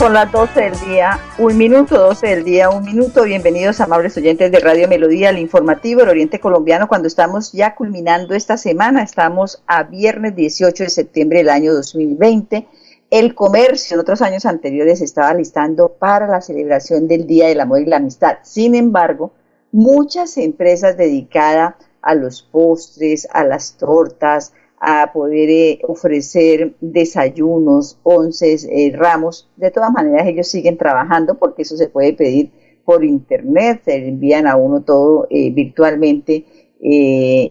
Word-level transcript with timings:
Son 0.00 0.14
las 0.14 0.32
12 0.32 0.58
del 0.58 0.80
día, 0.80 1.20
un 1.36 1.58
minuto, 1.58 1.98
12 1.98 2.26
del 2.26 2.42
día, 2.42 2.70
un 2.70 2.82
minuto. 2.82 3.24
Bienvenidos, 3.24 3.82
amables 3.82 4.16
oyentes 4.16 4.50
de 4.50 4.58
Radio 4.58 4.88
Melodía, 4.88 5.28
el 5.28 5.36
informativo 5.36 6.00
del 6.00 6.08
Oriente 6.08 6.40
Colombiano, 6.40 6.88
cuando 6.88 7.06
estamos 7.06 7.52
ya 7.52 7.74
culminando 7.74 8.34
esta 8.34 8.56
semana. 8.56 9.02
Estamos 9.02 9.62
a 9.66 9.82
viernes 9.82 10.34
18 10.34 10.84
de 10.84 10.88
septiembre 10.88 11.40
del 11.40 11.50
año 11.50 11.74
2020. 11.74 12.66
El 13.10 13.34
comercio 13.34 13.92
en 13.96 14.00
otros 14.00 14.22
años 14.22 14.46
anteriores 14.46 15.02
estaba 15.02 15.34
listando 15.34 15.90
para 15.90 16.26
la 16.26 16.40
celebración 16.40 17.06
del 17.06 17.26
Día 17.26 17.48
del 17.48 17.60
Amor 17.60 17.82
y 17.82 17.84
la 17.84 17.96
Amistad. 17.96 18.38
Sin 18.42 18.74
embargo, 18.74 19.32
muchas 19.70 20.38
empresas 20.38 20.96
dedicadas 20.96 21.74
a 22.00 22.14
los 22.14 22.40
postres, 22.40 23.28
a 23.32 23.44
las 23.44 23.76
tortas, 23.76 24.54
a 24.80 25.12
poder 25.12 25.50
eh, 25.50 25.78
ofrecer 25.86 26.74
desayunos, 26.80 27.98
onces, 28.02 28.64
eh, 28.64 28.90
ramos. 28.96 29.48
De 29.56 29.70
todas 29.70 29.92
maneras, 29.92 30.26
ellos 30.26 30.48
siguen 30.48 30.78
trabajando 30.78 31.38
porque 31.38 31.62
eso 31.62 31.76
se 31.76 31.88
puede 31.88 32.14
pedir 32.14 32.50
por 32.86 33.04
internet, 33.04 33.82
se 33.84 34.08
envían 34.08 34.46
a 34.46 34.56
uno 34.56 34.82
todo 34.82 35.26
eh, 35.30 35.50
virtualmente 35.52 36.46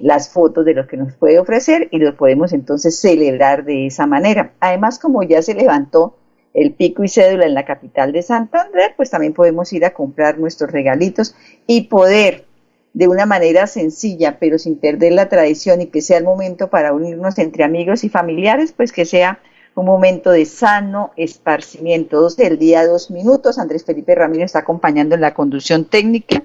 las 0.02 0.30
fotos 0.30 0.66
de 0.66 0.74
lo 0.74 0.88
que 0.88 0.98
nos 0.98 1.14
puede 1.14 1.38
ofrecer 1.38 1.88
y 1.92 2.00
lo 2.00 2.18
podemos 2.18 2.52
entonces 2.52 3.00
celebrar 3.00 3.64
de 3.64 3.86
esa 3.86 4.08
manera. 4.08 4.54
Además, 4.60 4.98
como 4.98 5.22
ya 5.22 5.44
se 5.44 5.54
levantó 5.54 6.18
el 6.56 6.74
pico 6.74 7.04
y 7.04 7.10
cédula 7.10 7.46
en 7.46 7.54
la 7.54 7.64
capital 7.64 8.12
de 8.12 8.24
Santander, 8.24 8.94
pues 8.98 9.12
también 9.12 9.34
podemos 9.34 9.72
ir 9.72 9.86
a 9.86 9.94
comprar 9.94 10.40
nuestros 10.40 10.72
regalitos 10.72 11.36
y 11.68 11.82
poder 11.82 12.48
de 12.94 13.08
una 13.08 13.26
manera 13.26 13.68
sencilla, 13.68 14.40
pero 14.40 14.58
sin 14.58 14.78
perder 14.78 15.14
la 15.14 15.30
tradición 15.30 15.82
y 15.82 15.88
que 15.88 16.02
sea 16.02 16.18
el 16.18 16.24
momento 16.24 16.70
para 16.70 16.94
unirnos 16.94 17.38
entre 17.38 17.64
amigos 17.64 18.04
y 18.04 18.10
familiares, 18.10 18.74
pues 18.76 18.92
que 18.92 19.06
sea 19.06 19.40
un 19.76 19.86
momento 19.86 20.32
de 20.32 20.46
sano 20.46 21.12
esparcimiento. 21.16 22.20
Dos 22.20 22.36
del 22.36 22.58
día, 22.58 22.86
dos 22.86 23.12
minutos. 23.12 23.60
Andrés 23.60 23.86
Felipe 23.86 24.16
Ramírez 24.16 24.46
está 24.46 24.60
acompañando 24.60 25.16
en 25.16 25.22
la 25.22 25.34
conducción 25.34 25.86
técnica. 25.86 26.44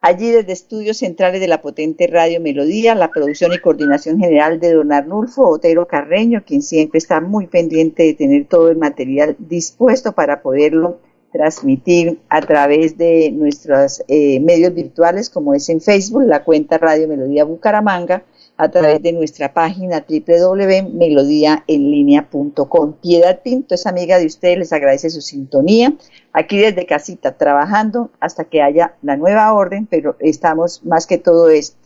Allí 0.00 0.30
desde 0.30 0.52
estudios 0.52 0.98
centrales 0.98 1.40
de 1.40 1.48
la 1.48 1.62
potente 1.62 2.06
Radio 2.06 2.40
Melodía, 2.40 2.94
la 2.94 3.10
producción 3.10 3.52
y 3.52 3.58
coordinación 3.58 4.18
general 4.20 4.60
de 4.60 4.72
don 4.72 4.92
Arnulfo 4.92 5.48
Otero 5.48 5.86
Carreño, 5.86 6.44
quien 6.46 6.62
siempre 6.62 6.98
está 6.98 7.20
muy 7.20 7.46
pendiente 7.46 8.02
de 8.04 8.14
tener 8.14 8.46
todo 8.46 8.70
el 8.70 8.76
material 8.76 9.36
dispuesto 9.38 10.12
para 10.12 10.42
poderlo 10.42 11.00
transmitir 11.32 12.20
a 12.28 12.40
través 12.40 12.96
de 12.96 13.32
nuestros 13.32 14.04
eh, 14.08 14.40
medios 14.40 14.74
virtuales, 14.74 15.30
como 15.30 15.54
es 15.54 15.68
en 15.68 15.80
Facebook, 15.80 16.22
la 16.22 16.44
cuenta 16.44 16.78
Radio 16.78 17.08
Melodía 17.08 17.44
Bucaramanga, 17.44 18.22
a 18.56 18.70
través 18.70 19.02
de 19.02 19.12
nuestra 19.12 19.52
página 19.52 20.06
www.melodiaenlinea.com. 20.08 22.94
Piedad 23.02 23.42
Pinto 23.42 23.74
es 23.74 23.86
amiga 23.86 24.18
de 24.18 24.26
ustedes, 24.26 24.58
les 24.58 24.72
agradece 24.72 25.10
su 25.10 25.20
sintonía. 25.20 25.92
Aquí 26.32 26.58
desde 26.58 26.86
casita, 26.86 27.36
trabajando 27.36 28.10
hasta 28.18 28.44
que 28.44 28.62
haya 28.62 28.94
la 29.02 29.16
nueva 29.16 29.52
orden, 29.52 29.86
pero 29.86 30.16
estamos 30.20 30.84
más 30.84 31.06
que 31.06 31.18
todo 31.18 31.50
es 31.50 31.76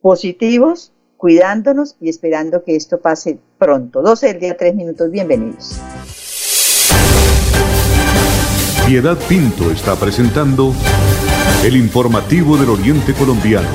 positivos, 0.00 0.92
cuidándonos 1.16 1.96
y 2.00 2.08
esperando 2.08 2.64
que 2.64 2.74
esto 2.76 3.00
pase 3.00 3.38
pronto. 3.58 4.00
12 4.02 4.26
del 4.28 4.40
día, 4.40 4.56
3 4.56 4.74
minutos, 4.74 5.10
bienvenidos. 5.10 5.78
Piedad 8.86 9.16
Pinto 9.30 9.70
está 9.70 9.96
presentando 9.96 10.74
el 11.64 11.74
informativo 11.74 12.58
del 12.58 12.68
Oriente 12.68 13.14
Colombiano. 13.14 13.66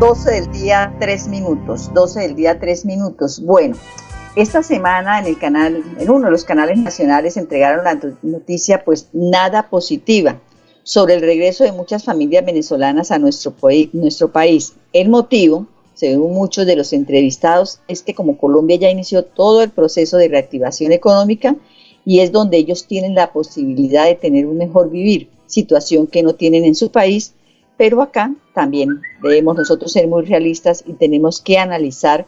Doce 0.00 0.32
del 0.32 0.50
día, 0.50 0.92
tres 0.98 1.28
minutos. 1.28 1.94
12 1.94 2.20
del 2.20 2.34
día, 2.34 2.58
tres 2.58 2.84
minutos. 2.84 3.40
Bueno, 3.40 3.76
esta 4.34 4.64
semana 4.64 5.20
en 5.20 5.26
el 5.26 5.38
canal, 5.38 5.84
en 5.96 6.10
uno 6.10 6.24
de 6.24 6.32
los 6.32 6.44
canales 6.44 6.76
nacionales 6.78 7.36
entregaron 7.36 7.84
la 7.84 7.96
noticia, 8.22 8.84
pues 8.84 9.10
nada 9.12 9.70
positiva 9.70 10.40
sobre 10.88 11.12
el 11.12 11.20
regreso 11.20 11.64
de 11.64 11.72
muchas 11.72 12.02
familias 12.02 12.46
venezolanas 12.46 13.10
a 13.10 13.18
nuestro, 13.18 13.52
país. 13.52 14.72
El 14.94 15.10
motivo, 15.10 15.66
según 15.92 16.32
muchos 16.32 16.64
de 16.64 16.76
los 16.76 16.94
entrevistados, 16.94 17.80
es 17.88 18.00
que 18.00 18.14
como 18.14 18.38
Colombia 18.38 18.76
ya 18.76 18.88
inició 18.88 19.22
todo 19.22 19.62
el 19.62 19.68
proceso 19.68 20.16
de 20.16 20.28
reactivación 20.28 20.92
económica 20.92 21.56
y 22.06 22.20
es 22.20 22.32
donde 22.32 22.56
ellos 22.56 22.86
tienen 22.86 23.14
la 23.14 23.34
posibilidad 23.34 24.06
de 24.06 24.14
tener 24.14 24.46
un 24.46 24.56
mejor 24.56 24.88
vivir, 24.88 25.28
situación 25.44 26.06
que 26.06 26.22
no 26.22 26.36
tienen 26.36 26.64
en 26.64 26.74
su 26.74 26.90
país, 26.90 27.34
pero 27.76 28.00
acá 28.00 28.34
también 28.54 29.02
debemos 29.22 29.58
nosotros 29.58 29.92
ser 29.92 30.08
muy 30.08 30.24
realistas 30.24 30.82
y 30.86 30.94
tenemos 30.94 31.42
que 31.42 31.58
analizar 31.58 32.26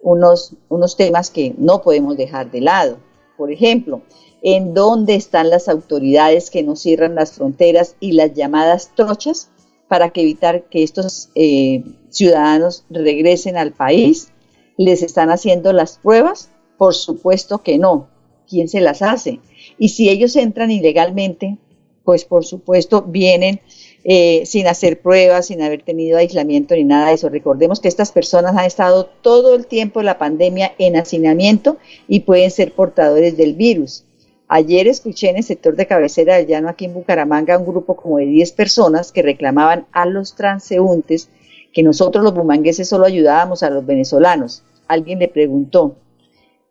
unos, 0.00 0.54
unos 0.70 0.96
temas 0.96 1.28
que 1.28 1.54
no 1.58 1.82
podemos 1.82 2.16
dejar 2.16 2.50
de 2.50 2.62
lado. 2.62 2.96
Por 3.36 3.52
ejemplo, 3.52 4.00
en 4.42 4.74
dónde 4.74 5.14
están 5.14 5.50
las 5.50 5.68
autoridades 5.68 6.50
que 6.50 6.62
nos 6.62 6.80
cierran 6.80 7.14
las 7.14 7.32
fronteras 7.32 7.96
y 8.00 8.12
las 8.12 8.34
llamadas 8.34 8.92
trochas 8.94 9.50
para 9.88 10.10
que 10.10 10.20
evitar 10.20 10.64
que 10.64 10.82
estos 10.82 11.30
eh, 11.34 11.82
ciudadanos 12.10 12.84
regresen 12.90 13.56
al 13.56 13.72
país. 13.72 14.30
¿Les 14.76 15.02
están 15.02 15.30
haciendo 15.30 15.72
las 15.72 15.98
pruebas? 15.98 16.50
Por 16.76 16.94
supuesto 16.94 17.62
que 17.62 17.78
no. 17.78 18.08
¿Quién 18.48 18.68
se 18.68 18.80
las 18.80 19.02
hace? 19.02 19.40
Y 19.78 19.90
si 19.90 20.08
ellos 20.08 20.36
entran 20.36 20.70
ilegalmente, 20.70 21.58
pues 22.04 22.24
por 22.24 22.44
supuesto 22.44 23.02
vienen 23.02 23.60
eh, 24.04 24.44
sin 24.46 24.66
hacer 24.66 25.02
pruebas, 25.02 25.48
sin 25.48 25.60
haber 25.60 25.82
tenido 25.82 26.16
aislamiento 26.16 26.74
ni 26.74 26.84
nada 26.84 27.08
de 27.08 27.14
eso. 27.14 27.28
Recordemos 27.28 27.80
que 27.80 27.88
estas 27.88 28.12
personas 28.12 28.56
han 28.56 28.64
estado 28.64 29.06
todo 29.20 29.54
el 29.54 29.66
tiempo 29.66 30.00
de 30.00 30.06
la 30.06 30.16
pandemia 30.16 30.72
en 30.78 30.96
hacinamiento 30.96 31.76
y 32.06 32.20
pueden 32.20 32.50
ser 32.50 32.72
portadores 32.72 33.36
del 33.36 33.54
virus. 33.54 34.04
Ayer 34.50 34.88
escuché 34.88 35.28
en 35.28 35.36
el 35.36 35.44
sector 35.44 35.76
de 35.76 35.86
cabecera 35.86 36.36
del 36.36 36.46
llano 36.46 36.70
aquí 36.70 36.86
en 36.86 36.94
Bucaramanga 36.94 37.58
un 37.58 37.66
grupo 37.66 37.96
como 37.96 38.16
de 38.16 38.24
10 38.24 38.52
personas 38.52 39.12
que 39.12 39.20
reclamaban 39.20 39.86
a 39.92 40.06
los 40.06 40.34
transeúntes 40.34 41.28
que 41.74 41.82
nosotros 41.82 42.24
los 42.24 42.34
bumangueses 42.34 42.88
solo 42.88 43.04
ayudábamos 43.04 43.62
a 43.62 43.68
los 43.68 43.84
venezolanos. 43.84 44.64
Alguien 44.86 45.18
le 45.18 45.28
preguntó, 45.28 45.96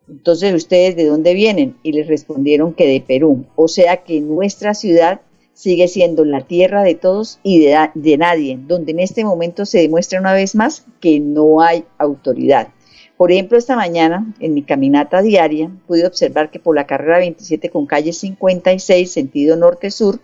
entonces 0.08 0.52
ustedes 0.54 0.96
de 0.96 1.06
dónde 1.06 1.34
vienen? 1.34 1.76
Y 1.84 1.92
les 1.92 2.08
respondieron 2.08 2.74
que 2.74 2.86
de 2.88 3.00
Perú. 3.00 3.46
O 3.54 3.68
sea 3.68 3.98
que 3.98 4.20
nuestra 4.20 4.74
ciudad 4.74 5.20
sigue 5.52 5.86
siendo 5.86 6.24
la 6.24 6.40
tierra 6.40 6.82
de 6.82 6.96
todos 6.96 7.38
y 7.44 7.60
de, 7.60 7.76
de 7.94 8.16
nadie, 8.16 8.58
donde 8.60 8.90
en 8.92 9.00
este 9.00 9.24
momento 9.24 9.66
se 9.66 9.78
demuestra 9.78 10.20
una 10.20 10.32
vez 10.32 10.54
más 10.54 10.84
que 11.00 11.20
no 11.20 11.60
hay 11.60 11.84
autoridad. 11.98 12.68
Por 13.18 13.32
ejemplo, 13.32 13.58
esta 13.58 13.74
mañana, 13.74 14.32
en 14.38 14.54
mi 14.54 14.62
caminata 14.62 15.22
diaria, 15.22 15.72
pude 15.88 16.06
observar 16.06 16.52
que 16.52 16.60
por 16.60 16.76
la 16.76 16.86
carrera 16.86 17.18
27 17.18 17.68
con 17.68 17.84
calle 17.84 18.12
56, 18.12 19.10
sentido 19.10 19.56
norte-sur, 19.56 20.20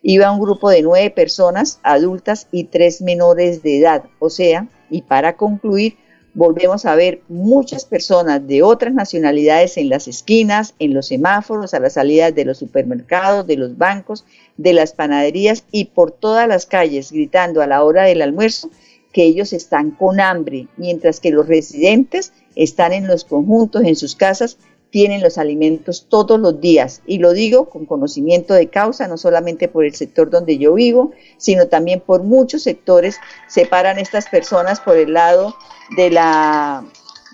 iba 0.00 0.30
un 0.30 0.38
grupo 0.38 0.70
de 0.70 0.82
nueve 0.82 1.10
personas 1.10 1.80
adultas 1.82 2.46
y 2.52 2.62
tres 2.62 3.02
menores 3.02 3.64
de 3.64 3.80
edad. 3.80 4.04
O 4.20 4.30
sea, 4.30 4.68
y 4.90 5.02
para 5.02 5.36
concluir, 5.36 5.96
volvemos 6.34 6.86
a 6.86 6.94
ver 6.94 7.20
muchas 7.28 7.84
personas 7.84 8.46
de 8.46 8.62
otras 8.62 8.94
nacionalidades 8.94 9.76
en 9.76 9.88
las 9.88 10.06
esquinas, 10.06 10.74
en 10.78 10.94
los 10.94 11.08
semáforos, 11.08 11.74
a 11.74 11.80
las 11.80 11.94
salidas 11.94 12.32
de 12.32 12.44
los 12.44 12.58
supermercados, 12.58 13.48
de 13.48 13.56
los 13.56 13.76
bancos, 13.76 14.24
de 14.56 14.72
las 14.72 14.92
panaderías 14.92 15.64
y 15.72 15.86
por 15.86 16.12
todas 16.12 16.46
las 16.46 16.64
calles 16.64 17.10
gritando 17.10 17.60
a 17.60 17.66
la 17.66 17.82
hora 17.82 18.04
del 18.04 18.22
almuerzo 18.22 18.70
que 19.16 19.24
ellos 19.24 19.54
están 19.54 19.92
con 19.92 20.20
hambre, 20.20 20.68
mientras 20.76 21.20
que 21.20 21.30
los 21.30 21.48
residentes 21.48 22.34
están 22.54 22.92
en 22.92 23.06
los 23.06 23.24
conjuntos, 23.24 23.82
en 23.82 23.96
sus 23.96 24.14
casas, 24.14 24.58
tienen 24.90 25.22
los 25.22 25.38
alimentos 25.38 26.04
todos 26.10 26.38
los 26.38 26.60
días. 26.60 27.00
Y 27.06 27.16
lo 27.16 27.32
digo 27.32 27.70
con 27.70 27.86
conocimiento 27.86 28.52
de 28.52 28.68
causa, 28.68 29.08
no 29.08 29.16
solamente 29.16 29.68
por 29.68 29.86
el 29.86 29.94
sector 29.94 30.28
donde 30.28 30.58
yo 30.58 30.74
vivo, 30.74 31.12
sino 31.38 31.68
también 31.68 32.00
por 32.00 32.24
muchos 32.24 32.64
sectores. 32.64 33.16
Se 33.48 33.64
paran 33.64 33.98
estas 33.98 34.28
personas 34.28 34.80
por 34.80 34.98
el 34.98 35.14
lado 35.14 35.56
de, 35.96 36.10
la, 36.10 36.84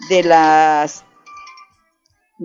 de 0.08 0.22
las 0.22 1.04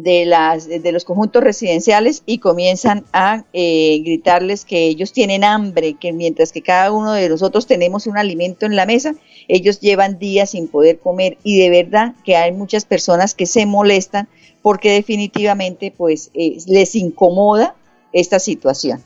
de, 0.04 0.28
las, 0.28 0.68
de 0.68 0.92
los 0.92 1.06
conjuntos 1.06 1.44
residenciales 1.44 2.22
y 2.28 2.38
comienzan 2.38 3.04
a 3.14 3.46
eh, 3.54 4.00
gritarles 4.06 4.64
que 4.64 4.86
ellos 4.86 5.12
tienen 5.12 5.44
hambre, 5.44 5.96
que 5.96 6.14
mientras 6.14 6.52
que 6.52 6.62
cada 6.62 6.92
uno 6.92 7.14
de 7.14 7.28
nosotros 7.30 7.66
tenemos 7.66 8.06
un 8.06 8.16
alimento 8.16 8.68
en 8.68 8.76
la 8.76 8.86
mesa, 8.86 9.16
ellos 9.48 9.80
llevan 9.80 10.20
días 10.20 10.52
sin 10.52 10.68
poder 10.68 11.00
comer 11.00 11.40
y 11.44 11.60
de 11.60 11.72
verdad 11.72 12.14
que 12.24 12.36
hay 12.36 12.52
muchas 12.52 12.86
personas 12.86 13.34
que 13.34 13.48
se 13.48 13.66
molestan 13.66 14.28
porque 14.62 14.92
definitivamente 14.92 15.92
pues 15.96 16.30
eh, 16.36 16.58
les 16.68 16.94
incomoda 16.96 17.76
esta 18.14 18.38
situación. 18.38 19.04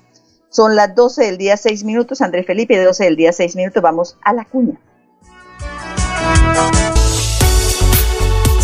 Son 0.49 0.75
las 0.75 0.93
12 0.93 1.23
del 1.23 1.37
día 1.37 1.55
6 1.55 1.85
minutos, 1.85 2.19
Andrés 2.21 2.45
Felipe, 2.45 2.77
12 2.77 3.05
del 3.05 3.15
día 3.15 3.31
6 3.31 3.55
minutos, 3.55 3.81
vamos 3.81 4.17
a 4.23 4.33
la 4.33 4.43
cuña. 4.43 4.77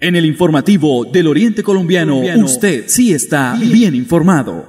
En 0.00 0.14
el 0.14 0.26
informativo 0.26 1.04
del 1.06 1.26
Oriente 1.26 1.64
Colombiano, 1.64 2.20
usted 2.44 2.84
sí 2.86 3.12
está 3.12 3.56
bien 3.58 3.96
informado. 3.96 4.64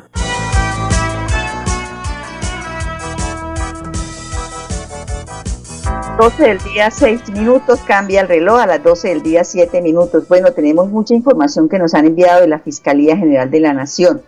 Doce 6.17 6.43
del 6.43 6.57
día 6.73 6.89
6 6.89 7.29
minutos, 7.29 7.79
cambia 7.81 8.21
el 8.21 8.27
reloj 8.27 8.59
a 8.59 8.65
las 8.65 8.83
12 8.83 9.09
del 9.09 9.21
día 9.21 9.43
7 9.43 9.83
minutos. 9.83 10.27
Bueno, 10.27 10.51
tenemos 10.51 10.89
mucha 10.89 11.13
información 11.13 11.69
que 11.69 11.77
nos 11.77 11.93
han 11.93 12.07
enviado 12.07 12.41
de 12.41 12.47
la 12.47 12.57
Fiscalía 12.57 13.15
General 13.15 13.51
de 13.51 13.59
la 13.59 13.73
Nación. 13.73 14.23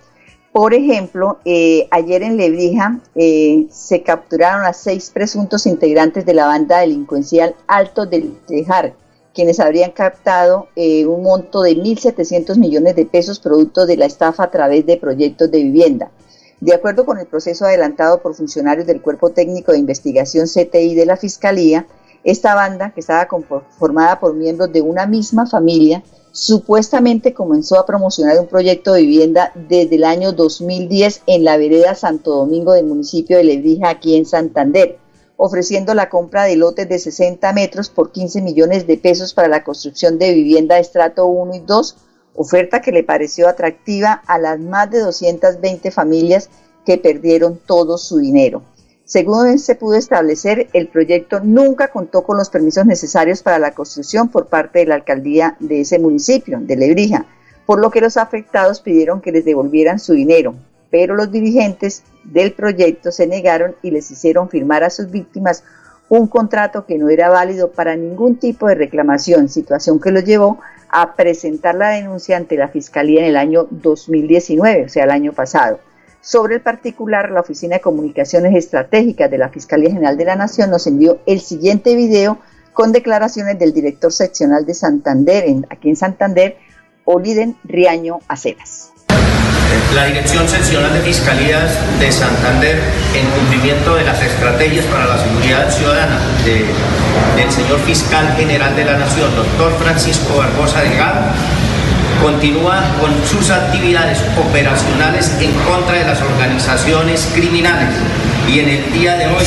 Por 0.52 0.76
ejemplo, 0.76 1.40
eh, 1.46 1.88
ayer 1.90 2.22
en 2.22 2.38
Lebrija 2.38 3.00
eh, 3.16 3.66
se 3.72 4.04
capturaron 4.04 4.66
a 4.66 4.74
seis 4.74 5.10
presuntos 5.10 5.66
integrantes 5.66 6.28
de 6.28 6.36
la 6.36 6.46
banda 6.46 6.78
delincuencial 6.82 7.56
Alto 7.66 8.06
del 8.06 8.38
Tejar, 8.48 8.94
quienes 9.34 9.60
habrían 9.60 9.92
captado 9.92 10.68
eh, 10.76 11.06
un 11.06 11.24
monto 11.24 11.62
de 11.62 11.76
1.700 11.78 12.58
millones 12.58 12.96
de 12.96 13.06
pesos 13.06 13.40
producto 13.40 13.86
de 13.86 13.98
la 13.98 14.06
estafa 14.06 14.44
a 14.44 14.52
través 14.52 14.86
de 14.86 14.98
proyectos 14.98 15.50
de 15.52 15.64
vivienda. 15.64 16.12
De 16.60 16.74
acuerdo 16.74 17.06
con 17.06 17.18
el 17.18 17.26
proceso 17.26 17.66
adelantado 17.66 18.22
por 18.22 18.36
funcionarios 18.36 18.86
del 18.86 19.02
Cuerpo 19.02 19.32
Técnico 19.32 19.72
de 19.72 19.80
Investigación 19.80 20.46
CTI 20.48 20.94
de 20.94 21.06
la 21.06 21.18
Fiscalía, 21.18 21.88
esta 22.24 22.54
banda, 22.54 22.92
que 22.94 23.00
estaba 23.00 23.28
formada 23.80 24.20
por 24.20 24.36
miembros 24.36 24.72
de 24.72 24.82
una 24.82 25.08
misma 25.08 25.48
familia, 25.48 26.04
supuestamente 26.32 27.34
comenzó 27.34 27.80
a 27.80 27.86
promocionar 27.86 28.40
un 28.40 28.48
proyecto 28.48 28.94
de 28.94 29.02
vivienda 29.02 29.52
desde 29.56 29.96
el 29.96 30.04
año 30.04 30.34
2010 30.34 31.24
en 31.26 31.44
la 31.44 31.58
vereda 31.58 31.96
Santo 31.96 32.32
Domingo 32.32 32.74
del 32.74 32.86
municipio 32.86 33.38
de 33.38 33.44
Lebrija, 33.44 33.90
aquí 33.90 34.16
en 34.16 34.26
Santander 34.26 35.01
ofreciendo 35.44 35.96
la 35.96 36.08
compra 36.08 36.44
de 36.44 36.56
lotes 36.56 36.88
de 36.88 37.00
60 37.00 37.52
metros 37.54 37.90
por 37.90 38.12
15 38.12 38.44
millones 38.44 38.86
de 38.86 38.96
pesos 38.98 39.34
para 39.34 39.48
la 39.48 39.64
construcción 39.64 40.20
de 40.20 40.34
vivienda 40.34 40.76
de 40.76 40.82
estrato 40.82 41.26
1 41.26 41.56
y 41.56 41.60
2, 41.62 41.98
oferta 42.36 42.80
que 42.80 42.92
le 42.92 43.02
pareció 43.02 43.48
atractiva 43.48 44.22
a 44.28 44.38
las 44.38 44.60
más 44.60 44.92
de 44.92 45.00
220 45.00 45.90
familias 45.90 46.52
que 46.86 47.00
perdieron 47.00 47.60
todo 47.66 47.98
su 47.98 48.20
dinero. 48.20 48.62
Según 49.04 49.58
se 49.58 49.74
pudo 49.74 49.96
establecer, 49.96 50.70
el 50.74 50.90
proyecto 50.90 51.40
nunca 51.40 51.88
contó 51.88 52.22
con 52.22 52.38
los 52.38 52.52
permisos 52.52 52.86
necesarios 52.86 53.42
para 53.42 53.58
la 53.58 53.74
construcción 53.74 54.30
por 54.30 54.46
parte 54.46 54.78
de 54.78 54.86
la 54.86 54.96
alcaldía 54.96 55.58
de 55.60 55.82
ese 55.82 55.98
municipio, 55.98 56.60
de 56.62 56.76
Lebrija, 56.76 57.26
por 57.66 57.80
lo 57.80 57.90
que 57.90 58.02
los 58.02 58.16
afectados 58.16 58.80
pidieron 58.80 59.22
que 59.22 59.32
les 59.32 59.44
devolvieran 59.44 60.00
su 60.00 60.14
dinero, 60.14 60.54
pero 60.92 61.16
los 61.16 61.32
dirigentes 61.32 62.04
del 62.24 62.52
proyecto 62.52 63.12
se 63.12 63.26
negaron 63.26 63.76
y 63.82 63.90
les 63.92 64.12
hicieron 64.12 64.50
firmar 64.50 64.84
a 64.84 64.90
sus 64.90 65.10
víctimas 65.10 65.64
un 66.10 66.28
contrato 66.28 66.86
que 66.86 66.98
no 66.98 67.10
era 67.10 67.30
válido 67.30 67.72
para 67.72 67.96
ningún 67.96 68.36
tipo 68.36 68.68
de 68.68 68.76
reclamación, 68.76 69.48
situación 69.48 70.00
que 70.00 70.12
los 70.12 70.26
llevó 70.26 70.60
a 70.90 71.16
presentar 71.16 71.76
la 71.76 71.92
denuncia 71.92 72.36
ante 72.36 72.58
la 72.58 72.68
Fiscalía 72.68 73.22
en 73.22 73.28
el 73.28 73.38
año 73.38 73.66
2019, 73.70 74.86
o 74.86 74.90
sea, 74.90 75.06
el 75.06 75.12
año 75.12 75.32
pasado. 75.32 75.80
Sobre 76.20 76.56
el 76.56 76.62
particular, 76.62 77.32
la 77.32 77.40
Oficina 77.40 77.78
de 77.78 77.82
Comunicaciones 77.82 78.54
Estratégicas 78.56 79.32
de 79.32 79.38
la 79.38 79.50
Fiscalía 79.50 79.90
General 79.90 80.18
de 80.18 80.26
la 80.26 80.36
Nación 80.36 80.70
nos 80.70 80.86
envió 80.86 81.20
el 81.26 81.40
siguiente 81.40 81.96
video 81.96 82.40
con 82.74 82.92
declaraciones 82.92 83.58
del 83.58 83.74
director 83.74 84.12
seccional 84.12 84.66
de 84.66 84.74
Santander, 84.74 85.46
aquí 85.70 85.90
en 85.90 85.96
Santander, 85.96 86.58
Oliden 87.06 87.56
Riaño 87.64 88.20
Aceras. 88.28 88.91
La 89.96 90.06
Dirección 90.06 90.48
Seccional 90.48 90.94
de 90.94 91.02
Fiscalías 91.02 91.78
de 92.00 92.12
Santander, 92.12 92.80
en 93.14 93.26
cumplimiento 93.32 93.96
de 93.96 94.06
las 94.06 94.22
estrategias 94.22 94.86
para 94.86 95.06
la 95.06 95.18
seguridad 95.18 95.70
ciudadana 95.70 96.18
del 96.46 97.52
señor 97.52 97.80
fiscal 97.82 98.34
general 98.38 98.74
de 98.76 98.86
la 98.86 98.98
Nación, 98.98 99.36
doctor 99.36 99.76
Francisco 99.80 100.38
Barbosa 100.38 100.82
Delgado, 100.82 101.20
continúa 102.22 102.84
con 103.02 103.12
sus 103.26 103.50
actividades 103.50 104.24
operacionales 104.38 105.36
en 105.42 105.52
contra 105.70 105.98
de 105.98 106.06
las 106.06 106.22
organizaciones 106.22 107.30
criminales. 107.34 107.94
Y 108.48 108.60
en 108.60 108.70
el 108.70 108.94
día 108.94 109.18
de 109.18 109.28
hoy 109.28 109.46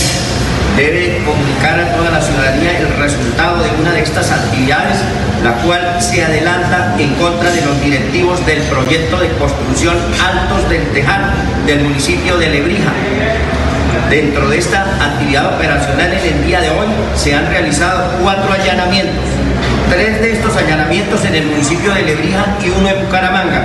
debe 0.76 1.22
comunicar 1.24 1.78
a 1.78 1.96
toda 1.96 2.10
la 2.10 2.20
ciudadanía 2.20 2.78
el 2.78 2.88
resultado 2.98 3.62
de 3.62 3.70
una 3.80 3.92
de 3.92 4.02
estas 4.02 4.30
actividades, 4.30 4.98
la 5.42 5.52
cual 5.62 5.96
se 6.00 6.24
adelanta 6.24 6.96
en 6.98 7.14
contra 7.14 7.50
de 7.50 7.60
los 7.60 7.80
directivos 7.80 8.44
del 8.46 8.60
proyecto 8.62 9.18
de 9.18 9.28
construcción 9.30 9.96
Altos 10.22 10.68
del 10.68 10.82
Tejano 10.92 11.28
del 11.66 11.82
municipio 11.82 12.36
de 12.38 12.48
Lebrija. 12.48 12.92
Dentro 14.10 14.48
de 14.48 14.58
esta 14.58 14.82
actividad 15.00 15.54
operacional 15.54 16.12
en 16.12 16.34
el 16.34 16.46
día 16.46 16.60
de 16.60 16.70
hoy 16.70 16.88
se 17.16 17.34
han 17.34 17.46
realizado 17.46 18.18
cuatro 18.22 18.52
allanamientos, 18.52 19.24
tres 19.90 20.20
de 20.20 20.32
estos 20.32 20.56
allanamientos 20.56 21.24
en 21.24 21.34
el 21.36 21.46
municipio 21.46 21.94
de 21.94 22.02
Lebrija 22.02 22.44
y 22.64 22.70
uno 22.70 22.88
en 22.88 23.04
Bucaramanga. 23.04 23.62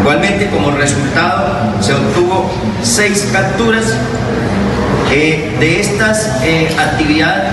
Igualmente 0.00 0.48
como 0.48 0.70
resultado 0.72 1.74
se 1.80 1.94
obtuvo 1.94 2.50
seis 2.82 3.28
capturas 3.32 3.96
eh, 5.12 5.54
de 5.60 5.80
estas 5.80 6.40
eh, 6.42 6.74
actividades 6.78 7.52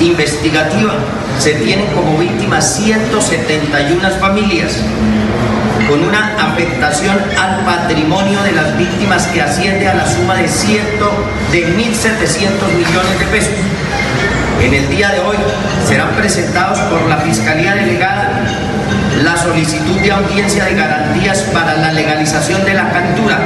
investigativas 0.00 0.96
se 1.38 1.54
tienen 1.54 1.86
como 1.86 2.18
víctimas 2.18 2.76
171 2.76 4.10
familias 4.20 4.76
con 5.88 6.04
una 6.04 6.36
afectación 6.38 7.16
al 7.38 7.64
patrimonio 7.64 8.42
de 8.42 8.52
las 8.52 8.76
víctimas 8.76 9.26
que 9.28 9.40
asciende 9.40 9.88
a 9.88 9.94
la 9.94 10.06
suma 10.06 10.34
de, 10.34 10.42
de 10.42 10.48
1.700 10.48 10.50
millones 12.76 13.18
de 13.18 13.24
pesos. 13.30 13.54
En 14.60 14.74
el 14.74 14.90
día 14.90 15.08
de 15.10 15.20
hoy 15.20 15.36
serán 15.86 16.10
presentados 16.10 16.78
por 16.80 17.08
la 17.08 17.16
Fiscalía 17.18 17.74
Delegada 17.74 18.42
la 19.22 19.36
solicitud 19.36 20.00
de 20.00 20.10
audiencia 20.12 20.64
de 20.64 20.74
garantías 20.74 21.42
para 21.54 21.76
la 21.76 21.92
legalización 21.92 22.64
de 22.64 22.74
la 22.74 22.90
captura, 22.90 23.38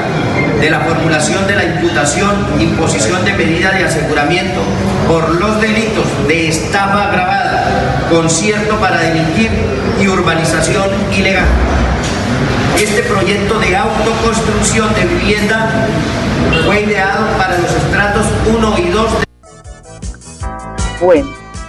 de 0.62 0.70
la 0.70 0.78
formulación 0.78 1.44
de 1.48 1.56
la 1.56 1.64
imputación, 1.64 2.30
imposición 2.60 3.24
de 3.24 3.32
medida 3.32 3.72
de 3.72 3.82
aseguramiento 3.82 4.60
por 5.08 5.34
los 5.34 5.60
delitos 5.60 6.06
de 6.28 6.50
estafa 6.50 7.08
agravada, 7.08 8.06
concierto 8.08 8.78
para 8.78 9.00
delinquir 9.00 9.50
y 10.00 10.06
urbanización 10.06 10.88
ilegal. 11.12 11.46
Este 12.80 13.02
proyecto 13.02 13.58
de 13.58 13.76
autoconstrucción 13.76 14.94
de 14.94 15.04
vivienda 15.06 15.68
fue 16.64 16.82
ideado 16.82 17.26
para 17.36 17.58
los 17.58 17.74
estratos 17.74 18.26
1 18.56 18.78
y 18.78 18.90
2. 18.90 19.12
Bueno, 21.00 21.28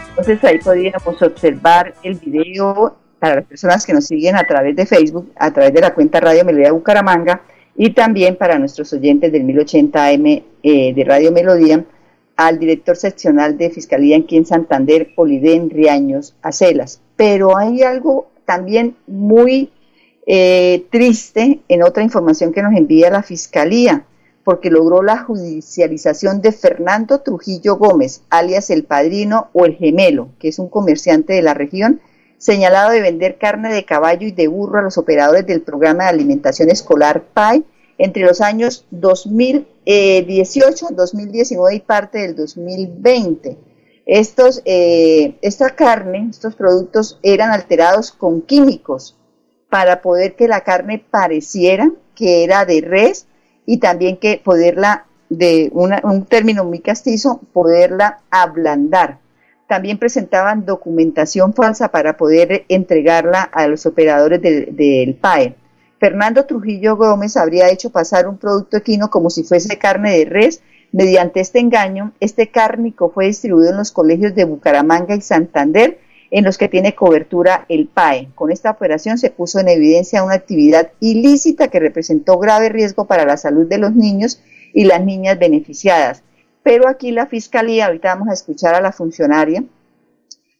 entonces 0.09 0.43
ahí 0.43 0.59
podríamos 0.59 1.19
observar 1.19 1.95
el 2.03 2.13
video 2.13 2.95
para 3.17 3.37
las 3.37 3.45
personas 3.45 3.87
que 3.87 3.93
nos 3.93 4.05
siguen 4.05 4.35
a 4.35 4.43
través 4.43 4.75
de 4.75 4.85
Facebook, 4.85 5.31
a 5.39 5.49
través 5.49 5.73
de 5.73 5.81
la 5.81 5.95
cuenta 5.95 6.19
Radio 6.19 6.45
Melodía 6.45 6.71
Bucaramanga 6.71 7.41
y 7.75 7.91
también 7.91 8.35
para 8.35 8.59
nuestros 8.59 8.93
oyentes 8.93 9.31
del 9.31 9.45
1080M 9.45 10.43
eh, 10.63 10.93
de 10.93 11.03
Radio 11.03 11.31
Melodía, 11.31 11.85
al 12.35 12.59
director 12.59 12.95
seccional 12.95 13.57
de 13.57 13.69
Fiscalía 13.69 14.17
aquí 14.17 14.37
en 14.37 14.45
Santander, 14.45 15.11
Oliden 15.15 15.69
Riaños 15.69 16.35
Acelas. 16.41 17.01
Pero 17.15 17.57
hay 17.57 17.83
algo 17.83 18.27
también 18.45 18.95
muy 19.07 19.71
eh, 20.25 20.85
triste 20.89 21.61
en 21.67 21.83
otra 21.83 22.03
información 22.03 22.53
que 22.53 22.63
nos 22.63 22.75
envía 22.75 23.09
la 23.09 23.23
Fiscalía, 23.23 24.05
porque 24.43 24.69
logró 24.69 25.03
la 25.03 25.19
judicialización 25.19 26.41
de 26.41 26.51
Fernando 26.51 27.21
Trujillo 27.21 27.77
Gómez, 27.77 28.23
alias 28.29 28.69
el 28.69 28.83
padrino 28.83 29.49
o 29.53 29.65
el 29.65 29.75
gemelo, 29.75 30.29
que 30.39 30.49
es 30.49 30.59
un 30.59 30.69
comerciante 30.69 31.33
de 31.33 31.41
la 31.41 31.53
región, 31.53 32.01
señalado 32.43 32.91
de 32.91 32.99
vender 32.99 33.37
carne 33.37 33.73
de 33.73 33.85
caballo 33.85 34.27
y 34.27 34.31
de 34.31 34.49
burro 34.49 34.79
a 34.79 34.81
los 34.81 34.97
operadores 34.97 35.47
del 35.47 35.61
programa 35.61 36.03
de 36.03 36.09
alimentación 36.09 36.69
escolar 36.69 37.23
PAI 37.33 37.63
entre 37.97 38.23
los 38.23 38.41
años 38.41 38.85
2018, 38.91 40.87
2019 40.91 41.75
y 41.75 41.79
parte 41.79 42.19
del 42.19 42.35
2020. 42.35 43.57
Estos, 44.05 44.61
eh, 44.65 45.37
esta 45.41 45.69
carne, 45.69 46.27
estos 46.29 46.55
productos 46.55 47.17
eran 47.23 47.51
alterados 47.51 48.11
con 48.11 48.41
químicos 48.41 49.15
para 49.69 50.01
poder 50.01 50.35
que 50.35 50.49
la 50.49 50.65
carne 50.65 51.01
pareciera 51.09 51.89
que 52.13 52.43
era 52.43 52.65
de 52.65 52.81
res 52.81 53.25
y 53.65 53.77
también 53.77 54.17
que 54.17 54.41
poderla, 54.43 55.05
de 55.29 55.71
un 55.71 56.25
término 56.25 56.65
muy 56.65 56.79
castizo, 56.79 57.39
poderla 57.53 58.19
ablandar. 58.29 59.22
También 59.67 59.97
presentaban 59.97 60.65
documentación 60.65 61.53
falsa 61.53 61.89
para 61.89 62.17
poder 62.17 62.65
entregarla 62.69 63.41
a 63.41 63.67
los 63.67 63.85
operadores 63.85 64.41
del 64.41 65.15
PAE. 65.15 65.55
Fernando 65.99 66.45
Trujillo 66.45 66.97
Gómez 66.97 67.37
habría 67.37 67.69
hecho 67.69 67.89
pasar 67.89 68.27
un 68.27 68.37
producto 68.37 68.77
equino 68.77 69.09
como 69.09 69.29
si 69.29 69.43
fuese 69.43 69.77
carne 69.77 70.17
de 70.17 70.25
res. 70.25 70.61
Mediante 70.91 71.39
este 71.39 71.59
engaño, 71.59 72.11
este 72.19 72.49
cárnico 72.49 73.09
fue 73.09 73.27
distribuido 73.27 73.71
en 73.71 73.77
los 73.77 73.91
colegios 73.91 74.35
de 74.35 74.43
Bucaramanga 74.43 75.15
y 75.15 75.21
Santander 75.21 75.99
en 76.29 76.43
los 76.43 76.57
que 76.57 76.67
tiene 76.67 76.95
cobertura 76.95 77.65
el 77.69 77.87
PAE. 77.87 78.29
Con 78.35 78.51
esta 78.51 78.71
operación 78.71 79.17
se 79.17 79.29
puso 79.29 79.59
en 79.59 79.69
evidencia 79.69 80.23
una 80.23 80.33
actividad 80.33 80.91
ilícita 80.99 81.69
que 81.69 81.79
representó 81.79 82.37
grave 82.39 82.69
riesgo 82.69 83.05
para 83.05 83.25
la 83.25 83.37
salud 83.37 83.67
de 83.67 83.77
los 83.77 83.95
niños 83.95 84.41
y 84.73 84.85
las 84.85 85.05
niñas 85.05 85.37
beneficiadas. 85.37 86.23
Pero 86.63 86.87
aquí 86.87 87.11
la 87.11 87.27
Fiscalía, 87.27 87.87
ahorita 87.87 88.15
vamos 88.15 88.29
a 88.29 88.33
escuchar 88.33 88.73
a 88.73 88.81
la 88.81 88.91
funcionaria, 88.91 89.63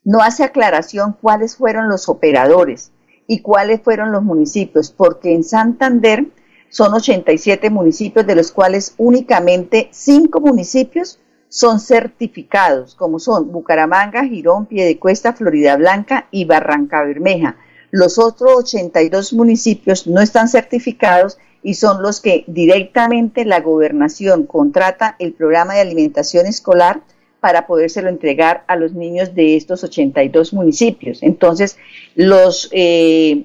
no 0.04 0.20
hace 0.22 0.44
aclaración 0.44 1.16
cuáles 1.22 1.56
fueron 1.56 1.88
los 1.88 2.10
operadores 2.10 2.92
y 3.26 3.40
cuáles 3.40 3.82
fueron 3.82 4.12
los 4.12 4.22
municipios, 4.22 4.92
porque 4.92 5.34
en 5.34 5.44
Santander 5.44 6.26
son 6.70 6.94
87 6.94 7.70
municipios, 7.70 8.28
de 8.28 8.36
los 8.36 8.52
cuales 8.52 8.96
únicamente 8.98 9.88
5 9.92 10.42
municipios 10.42 11.20
son 11.48 11.80
certificados, 11.80 12.96
como 12.96 13.20
son 13.20 13.52
Bucaramanga, 13.52 14.26
Girón, 14.26 14.66
Piedecuesta, 14.66 15.34
Florida 15.34 15.78
Blanca 15.78 16.28
y 16.32 16.46
Barranca 16.46 17.04
Bermeja. 17.04 17.58
Los 17.92 18.18
otros 18.18 18.56
82 18.56 19.34
municipios 19.34 20.08
no 20.08 20.20
están 20.20 20.50
certificados 20.50 21.38
y 21.64 21.76
son 21.76 22.02
los 22.02 22.20
que 22.20 22.44
directamente 22.48 23.46
la 23.46 23.62
gobernación 23.62 24.46
contrata 24.46 25.16
el 25.20 25.34
programa 25.34 25.74
de 25.74 25.82
alimentación 25.82 26.46
escolar 26.46 27.02
para 27.40 27.68
podérselo 27.68 28.10
entregar 28.10 28.64
a 28.68 28.76
los 28.76 28.94
niños 28.94 29.34
de 29.34 29.56
estos 29.56 29.84
82 29.84 30.54
municipios. 30.54 31.24
Entonces, 31.24 31.78
los, 32.16 32.70
eh, 32.72 33.44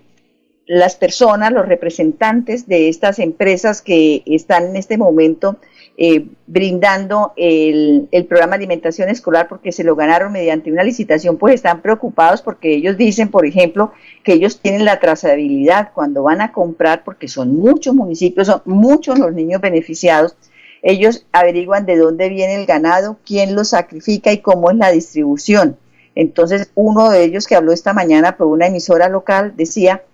las 0.67 0.97
personas, 0.97 1.53
los 1.53 1.67
representantes 1.67 2.69
de 2.69 2.89
estas 2.89 3.19
empresas 3.19 3.83
que 3.83 4.23
están 4.27 4.67
en 4.67 4.77
este 4.77 4.99
momento 4.99 5.57
eh, 6.01 6.27
brindando 6.47 7.33
el, 7.35 8.09
programa 8.29 8.53
de 8.53 8.59
alimentación 8.59 9.09
escolar 9.09 9.49
porque 9.49 9.73
se 9.73 9.83
lo 9.83 9.97
ganaron 9.97 10.31
mediante 10.31 10.71
una 10.71 10.85
licitación, 10.85 11.39
pues 11.39 11.57
están 11.57 11.83
preocupados 11.83 12.41
porque 12.41 12.73
ellos 12.73 12.97
dicen, 12.97 13.33
por 13.33 13.45
ejemplo, 13.45 13.91
que 14.23 14.35
ellos 14.35 14.61
tienen 14.61 14.85
la 14.85 15.01
trazabilidad 15.01 15.91
cuando 15.93 16.23
van 16.23 16.41
a 16.41 16.53
comprar, 16.53 17.03
porque 17.03 17.27
son 17.27 17.57
muchos 17.57 17.97
municipios, 17.97 18.47
son 18.47 18.63
muchos 18.65 19.19
los 19.19 19.33
niños 19.33 19.61
beneficiados, 19.61 20.37
ellos 20.83 21.27
averiguan 21.33 21.85
de 21.85 21.97
dónde 21.97 22.29
viene 22.29 22.55
el 22.55 22.67
ganado, 22.67 23.19
quién 23.27 23.57
lo 23.57 23.65
sacrifica 23.65 24.31
y 24.31 24.39
cómo 24.39 24.71
es 24.71 24.77
la 24.77 24.93
distribución. 24.93 25.77
Entonces, 26.15 26.71
uno 26.77 27.11
de 27.11 27.25
ellos 27.25 27.49
que 27.49 27.57
habló 27.57 27.73
esta 27.73 27.93
mañana 27.93 28.37
por 28.37 28.47
una 28.47 28.69
emisora 28.69 29.09
local 29.09 29.55
decía, 29.57 30.05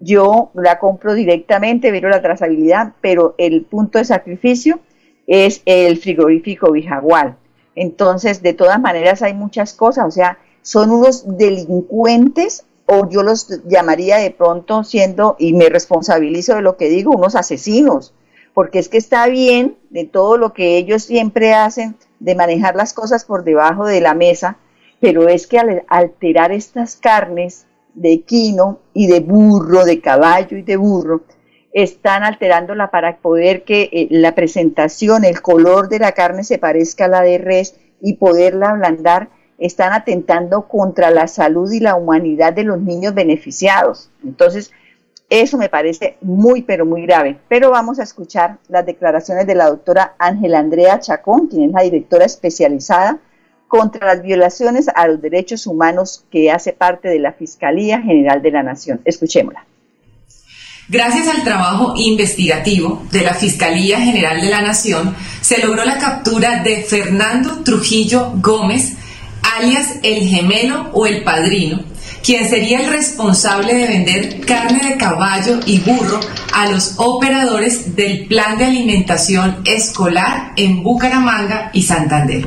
yo 0.00 0.50
la 0.54 0.78
compro 0.78 1.12
directamente, 1.12 1.90
veo 1.90 2.08
la 2.08 2.22
trazabilidad, 2.22 2.94
pero 3.02 3.34
el 3.36 3.66
punto 3.66 3.98
de 3.98 4.06
sacrificio 4.06 4.80
es 5.26 5.62
el 5.64 5.98
frigorífico 5.98 6.72
Bijagual. 6.72 7.36
Entonces, 7.74 8.42
de 8.42 8.52
todas 8.52 8.80
maneras, 8.80 9.22
hay 9.22 9.34
muchas 9.34 9.74
cosas, 9.74 10.06
o 10.06 10.10
sea, 10.10 10.38
son 10.62 10.90
unos 10.90 11.36
delincuentes 11.36 12.64
o 12.86 13.08
yo 13.08 13.22
los 13.22 13.48
llamaría 13.66 14.16
de 14.16 14.30
pronto 14.30 14.84
siendo, 14.84 15.36
y 15.38 15.52
me 15.52 15.68
responsabilizo 15.68 16.54
de 16.54 16.62
lo 16.62 16.76
que 16.76 16.88
digo, 16.88 17.12
unos 17.12 17.34
asesinos, 17.34 18.14
porque 18.54 18.78
es 18.78 18.88
que 18.88 18.96
está 18.96 19.26
bien 19.26 19.76
de 19.90 20.04
todo 20.04 20.38
lo 20.38 20.52
que 20.52 20.78
ellos 20.78 21.02
siempre 21.02 21.52
hacen, 21.52 21.96
de 22.20 22.34
manejar 22.34 22.76
las 22.76 22.94
cosas 22.94 23.24
por 23.24 23.44
debajo 23.44 23.84
de 23.84 24.00
la 24.00 24.14
mesa, 24.14 24.56
pero 25.00 25.28
es 25.28 25.46
que 25.46 25.58
al 25.58 25.82
alterar 25.88 26.52
estas 26.52 26.96
carnes 26.96 27.66
de 27.94 28.12
equino 28.12 28.78
y 28.94 29.08
de 29.08 29.20
burro, 29.20 29.84
de 29.84 30.00
caballo 30.00 30.56
y 30.56 30.62
de 30.62 30.76
burro, 30.76 31.22
están 31.76 32.24
alterándola 32.24 32.90
para 32.90 33.18
poder 33.18 33.62
que 33.64 33.90
eh, 33.92 34.08
la 34.10 34.34
presentación, 34.34 35.26
el 35.26 35.42
color 35.42 35.90
de 35.90 35.98
la 35.98 36.12
carne 36.12 36.42
se 36.42 36.56
parezca 36.56 37.04
a 37.04 37.08
la 37.08 37.20
de 37.20 37.36
res 37.36 37.76
y 38.00 38.14
poderla 38.14 38.70
ablandar, 38.70 39.28
están 39.58 39.92
atentando 39.92 40.68
contra 40.68 41.10
la 41.10 41.28
salud 41.28 41.70
y 41.70 41.80
la 41.80 41.94
humanidad 41.94 42.54
de 42.54 42.64
los 42.64 42.80
niños 42.80 43.12
beneficiados. 43.12 44.08
Entonces, 44.24 44.72
eso 45.28 45.58
me 45.58 45.68
parece 45.68 46.16
muy, 46.22 46.62
pero 46.62 46.86
muy 46.86 47.02
grave. 47.02 47.38
Pero 47.46 47.70
vamos 47.70 47.98
a 47.98 48.04
escuchar 48.04 48.56
las 48.68 48.86
declaraciones 48.86 49.46
de 49.46 49.54
la 49.54 49.68
doctora 49.68 50.14
Ángela 50.18 50.60
Andrea 50.60 50.98
Chacón, 51.00 51.48
quien 51.48 51.64
es 51.64 51.72
la 51.72 51.82
directora 51.82 52.24
especializada 52.24 53.18
contra 53.68 54.06
las 54.06 54.22
violaciones 54.22 54.88
a 54.94 55.06
los 55.08 55.20
derechos 55.20 55.66
humanos 55.66 56.24
que 56.30 56.50
hace 56.50 56.72
parte 56.72 57.08
de 57.08 57.18
la 57.18 57.34
Fiscalía 57.34 58.00
General 58.00 58.40
de 58.40 58.50
la 58.50 58.62
Nación. 58.62 59.02
Escuchémosla. 59.04 59.66
Gracias 60.88 61.26
al 61.26 61.42
trabajo 61.42 61.94
investigativo 61.96 63.04
de 63.10 63.22
la 63.22 63.34
Fiscalía 63.34 64.00
General 64.00 64.40
de 64.40 64.50
la 64.50 64.62
Nación, 64.62 65.16
se 65.40 65.58
logró 65.58 65.84
la 65.84 65.98
captura 65.98 66.62
de 66.62 66.84
Fernando 66.84 67.64
Trujillo 67.64 68.30
Gómez, 68.36 68.92
alias 69.58 69.94
el 70.04 70.28
gemelo 70.28 70.90
o 70.92 71.06
el 71.06 71.24
padrino, 71.24 71.80
quien 72.22 72.48
sería 72.48 72.82
el 72.82 72.90
responsable 72.92 73.74
de 73.74 73.88
vender 73.88 74.46
carne 74.46 74.90
de 74.90 74.96
caballo 74.96 75.58
y 75.66 75.80
burro 75.80 76.20
a 76.52 76.70
los 76.70 76.94
operadores 76.98 77.96
del 77.96 78.26
plan 78.26 78.56
de 78.56 78.66
alimentación 78.66 79.62
escolar 79.64 80.52
en 80.54 80.84
Bucaramanga 80.84 81.70
y 81.72 81.82
Santander. 81.82 82.46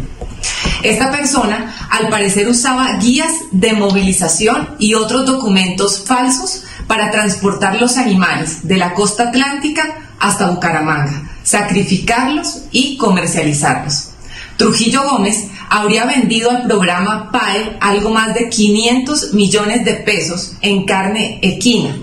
Esta 0.82 1.12
persona 1.12 1.76
al 1.90 2.08
parecer 2.08 2.48
usaba 2.48 2.94
guías 3.00 3.34
de 3.52 3.74
movilización 3.74 4.76
y 4.80 4.94
otros 4.94 5.26
documentos 5.26 6.06
falsos 6.06 6.64
para 6.90 7.12
transportar 7.12 7.80
los 7.80 7.98
animales 7.98 8.68
de 8.68 8.78
la 8.78 8.96
costa 8.96 9.30
atlántica 9.30 10.10
hasta 10.20 10.50
Bucaramanga, 10.50 11.30
sacrificarlos 11.44 12.64
y 12.72 12.98
comercializarlos. 12.98 14.10
Trujillo 14.58 15.04
Gómez 15.08 15.50
habría 15.70 16.06
vendido 16.06 16.50
al 16.50 16.64
programa 16.64 17.30
PAE 17.32 17.78
algo 17.80 18.10
más 18.10 18.34
de 18.34 18.50
500 18.50 19.36
millones 19.36 19.86
de 19.86 19.94
pesos 19.94 20.54
en 20.62 20.86
carne 20.86 21.38
equina, 21.44 21.96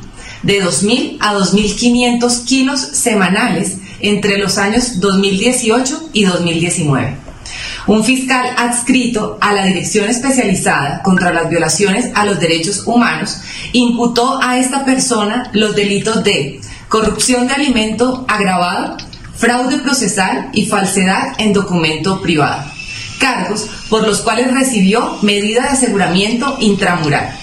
de 0.44 0.64
2.000 0.64 1.16
a 1.18 1.34
2.500 1.34 2.44
kilos 2.44 2.80
semanales 2.80 3.78
entre 3.98 4.38
los 4.38 4.56
años 4.56 5.00
2018 5.00 6.10
y 6.12 6.26
2019. 6.26 7.25
Un 7.86 8.02
fiscal 8.02 8.44
adscrito 8.56 9.38
a 9.40 9.52
la 9.52 9.64
Dirección 9.64 10.10
Especializada 10.10 11.02
contra 11.02 11.32
las 11.32 11.48
Violaciones 11.48 12.10
a 12.16 12.24
los 12.24 12.40
Derechos 12.40 12.84
Humanos 12.84 13.38
imputó 13.72 14.42
a 14.42 14.58
esta 14.58 14.84
persona 14.84 15.50
los 15.52 15.76
delitos 15.76 16.24
de 16.24 16.60
corrupción 16.88 17.46
de 17.46 17.54
alimento 17.54 18.24
agravado, 18.26 18.96
fraude 19.36 19.78
procesal 19.78 20.50
y 20.52 20.66
falsedad 20.66 21.34
en 21.38 21.52
documento 21.52 22.20
privado, 22.20 22.64
cargos 23.20 23.68
por 23.88 24.04
los 24.04 24.20
cuales 24.20 24.52
recibió 24.52 25.18
medida 25.22 25.62
de 25.62 25.68
aseguramiento 25.68 26.56
intramural. 26.58 27.38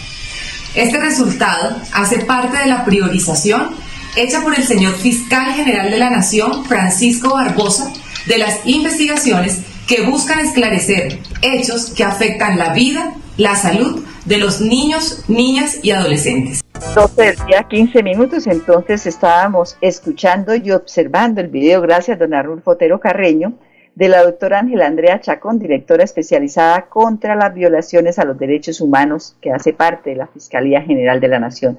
Este 0.76 1.00
resultado 1.00 1.78
hace 1.94 2.20
parte 2.20 2.58
de 2.58 2.66
la 2.66 2.84
priorización 2.84 3.70
hecha 4.18 4.42
por 4.42 4.60
el 4.60 4.68
señor 4.68 4.96
fiscal 4.96 5.54
general 5.54 5.90
de 5.90 6.00
la 6.00 6.10
Nación, 6.10 6.66
Francisco 6.66 7.34
Barbosa, 7.34 7.94
de 8.28 8.38
las 8.38 8.58
investigaciones 8.66 9.60
que 9.88 10.02
buscan 10.04 10.40
esclarecer 10.40 11.20
hechos 11.42 11.94
que 11.94 12.04
afectan 12.04 12.58
la 12.58 12.74
vida, 12.74 13.14
la 13.38 13.56
salud 13.56 14.06
de 14.26 14.38
los 14.38 14.62
niños, 14.62 15.26
niñas 15.28 15.80
y 15.84 15.92
adolescentes. 15.92 16.62
12 16.96 17.22
del 17.22 17.36
día, 17.48 17.64
15 17.70 18.04
minutos, 18.04 18.48
entonces 18.48 19.06
estábamos 19.06 19.78
escuchando 19.82 20.56
y 20.56 20.72
observando 20.72 21.42
el 21.42 21.48
video, 21.48 21.82
gracias 21.82 22.16
a 22.16 22.20
don 22.20 22.34
Arnulfo 22.34 22.72
Otero 22.72 23.00
Carreño, 23.00 23.54
de 23.96 24.10
la 24.10 24.24
doctora 24.24 24.60
Ángela 24.60 24.88
Andrea 24.88 25.20
Chacón, 25.20 25.60
directora 25.60 26.04
especializada 26.04 26.84
contra 26.88 27.36
las 27.36 27.54
violaciones 27.54 28.18
a 28.20 28.26
los 28.26 28.38
derechos 28.38 28.82
humanos, 28.82 29.36
que 29.42 29.52
hace 29.52 29.74
parte 29.74 30.12
de 30.12 30.16
la 30.16 30.28
Fiscalía 30.28 30.82
General 30.82 31.20
de 31.20 31.28
la 31.28 31.40
Nación. 31.40 31.78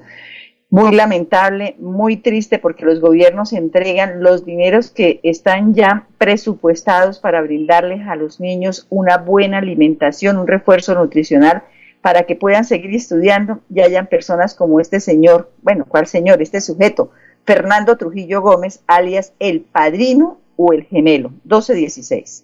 Muy 0.75 0.93
lamentable, 0.93 1.77
muy 1.79 2.17
triste 2.17 2.59
porque 2.59 2.83
los 2.83 2.99
gobiernos 2.99 3.53
entregan 3.53 4.21
los 4.21 4.43
dineros 4.43 4.91
que 4.91 5.21
están 5.23 5.73
ya 5.73 6.05
presupuestados 6.17 7.19
para 7.19 7.41
brindarles 7.41 8.05
a 8.09 8.17
los 8.17 8.41
niños 8.41 8.85
una 8.89 9.17
buena 9.17 9.59
alimentación, 9.59 10.37
un 10.37 10.47
refuerzo 10.47 10.93
nutricional 10.93 11.63
para 12.01 12.23
que 12.23 12.35
puedan 12.35 12.65
seguir 12.65 12.93
estudiando 12.93 13.61
y 13.73 13.79
hayan 13.79 14.07
personas 14.07 14.53
como 14.53 14.81
este 14.81 14.99
señor, 14.99 15.49
bueno, 15.61 15.85
¿cuál 15.87 16.07
señor? 16.07 16.41
Este 16.41 16.59
sujeto, 16.59 17.09
Fernando 17.45 17.95
Trujillo 17.95 18.41
Gómez, 18.41 18.83
alias 18.85 19.31
el 19.39 19.61
padrino 19.61 20.41
o 20.57 20.73
el 20.73 20.83
gemelo, 20.83 21.29
1216. 21.45 22.43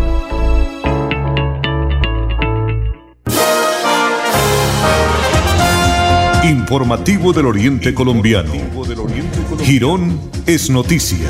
Informativo 6.43 7.33
del 7.33 7.45
Oriente 7.45 7.93
Colombiano. 7.93 8.51
Girón 9.59 10.19
es 10.47 10.71
noticia. 10.71 11.29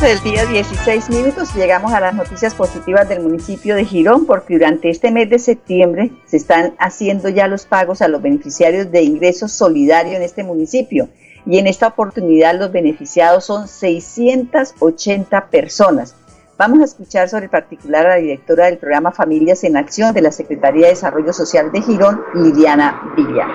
Del 0.00 0.22
día, 0.22 0.46
16 0.46 1.10
minutos. 1.10 1.54
Llegamos 1.56 1.92
a 1.92 1.98
las 1.98 2.14
noticias 2.14 2.54
positivas 2.54 3.08
del 3.08 3.20
municipio 3.20 3.74
de 3.74 3.84
Girón, 3.84 4.26
porque 4.26 4.54
durante 4.54 4.90
este 4.90 5.10
mes 5.10 5.28
de 5.28 5.40
septiembre 5.40 6.12
se 6.26 6.36
están 6.36 6.74
haciendo 6.78 7.28
ya 7.30 7.48
los 7.48 7.66
pagos 7.66 8.00
a 8.00 8.08
los 8.08 8.22
beneficiarios 8.22 8.92
de 8.92 9.02
ingresos 9.02 9.52
solidarios 9.52 10.14
en 10.16 10.22
este 10.22 10.44
municipio. 10.44 11.08
Y 11.46 11.58
en 11.58 11.66
esta 11.66 11.88
oportunidad 11.88 12.56
los 12.56 12.70
beneficiados 12.70 13.44
son 13.44 13.66
680 13.66 15.48
personas. 15.48 16.14
Vamos 16.64 16.78
a 16.78 16.84
escuchar 16.84 17.28
sobre 17.28 17.46
el 17.46 17.50
particular 17.50 18.06
a 18.06 18.10
la 18.10 18.16
directora 18.18 18.66
del 18.66 18.78
programa 18.78 19.10
Familias 19.10 19.64
en 19.64 19.76
Acción 19.76 20.14
de 20.14 20.22
la 20.22 20.30
Secretaría 20.30 20.86
de 20.86 20.92
Desarrollo 20.92 21.32
Social 21.32 21.72
de 21.72 21.82
Girón, 21.82 22.22
Liliana 22.34 23.02
Villar. 23.16 23.48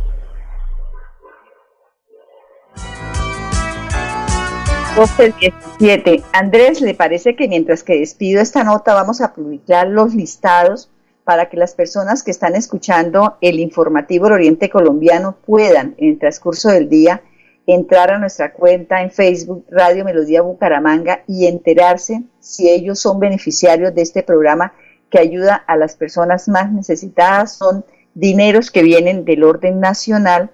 17. 5.01 6.23
Andrés, 6.31 6.79
¿le 6.79 6.93
parece 6.93 7.35
que 7.35 7.47
mientras 7.47 7.83
que 7.83 7.97
despido 7.97 8.39
esta 8.39 8.63
nota 8.63 8.93
vamos 8.93 9.19
a 9.21 9.33
publicar 9.33 9.87
los 9.87 10.13
listados 10.13 10.91
para 11.23 11.49
que 11.49 11.57
las 11.57 11.73
personas 11.73 12.21
que 12.21 12.29
están 12.29 12.55
escuchando 12.55 13.37
el 13.41 13.59
informativo 13.59 14.25
del 14.25 14.33
Oriente 14.33 14.69
Colombiano 14.69 15.37
puedan 15.43 15.95
en 15.97 16.09
el 16.09 16.19
transcurso 16.19 16.69
del 16.69 16.87
día 16.87 17.23
entrar 17.65 18.11
a 18.11 18.19
nuestra 18.19 18.53
cuenta 18.53 19.01
en 19.01 19.09
Facebook 19.09 19.65
Radio 19.71 20.05
Melodía 20.05 20.43
Bucaramanga 20.43 21.23
y 21.27 21.47
enterarse 21.47 22.21
si 22.39 22.69
ellos 22.69 22.99
son 22.99 23.19
beneficiarios 23.19 23.95
de 23.95 24.03
este 24.03 24.21
programa 24.21 24.73
que 25.09 25.17
ayuda 25.17 25.55
a 25.55 25.77
las 25.77 25.95
personas 25.95 26.47
más 26.47 26.71
necesitadas. 26.71 27.53
Son 27.53 27.85
dineros 28.13 28.69
que 28.69 28.83
vienen 28.83 29.25
del 29.25 29.43
orden 29.43 29.79
nacional 29.79 30.51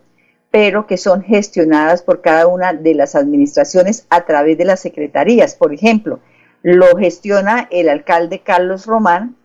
pero 0.51 0.87
que 0.87 0.97
son 0.97 1.23
gestionadas 1.23 2.01
por 2.01 2.21
cada 2.21 2.47
una 2.47 2.73
de 2.73 2.95
las 2.95 3.15
administraciones 3.15 4.05
a 4.09 4.25
través 4.25 4.57
de 4.57 4.65
las 4.65 4.79
secretarías. 4.79 5.55
Por 5.55 5.73
ejemplo, 5.73 6.19
lo 6.63 6.97
gestiona 6.97 7.67
el 7.71 7.89
alcalde 7.89 8.39
Carlos 8.39 8.85
Román 8.85 9.35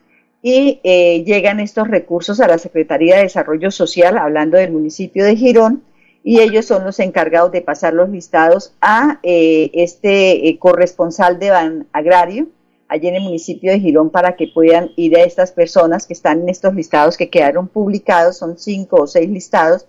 y 0.42 0.80
eh, 0.82 1.22
llegan 1.24 1.60
estos 1.60 1.88
recursos 1.88 2.40
a 2.40 2.48
la 2.48 2.58
Secretaría 2.58 3.16
de 3.16 3.22
Desarrollo 3.22 3.70
Social, 3.70 4.18
hablando 4.18 4.56
del 4.58 4.72
municipio 4.72 5.24
de 5.24 5.36
Girón, 5.36 5.84
y 6.24 6.40
ellos 6.40 6.66
son 6.66 6.84
los 6.84 6.98
encargados 7.00 7.52
de 7.52 7.62
pasar 7.62 7.94
los 7.94 8.08
listados 8.08 8.74
a 8.80 9.20
eh, 9.22 9.70
este 9.74 10.48
eh, 10.48 10.58
corresponsal 10.58 11.38
de 11.38 11.50
Ban 11.50 11.86
Agrario, 11.92 12.48
allí 12.88 13.08
en 13.08 13.16
el 13.16 13.22
municipio 13.22 13.70
de 13.72 13.80
Girón, 13.80 14.10
para 14.10 14.36
que 14.36 14.48
puedan 14.48 14.90
ir 14.96 15.16
a 15.16 15.22
estas 15.22 15.52
personas 15.52 16.06
que 16.06 16.12
están 16.12 16.42
en 16.42 16.48
estos 16.48 16.74
listados 16.74 17.16
que 17.16 17.30
quedaron 17.30 17.68
publicados, 17.68 18.36
son 18.36 18.58
cinco 18.58 19.02
o 19.02 19.06
seis 19.06 19.30
listados, 19.30 19.86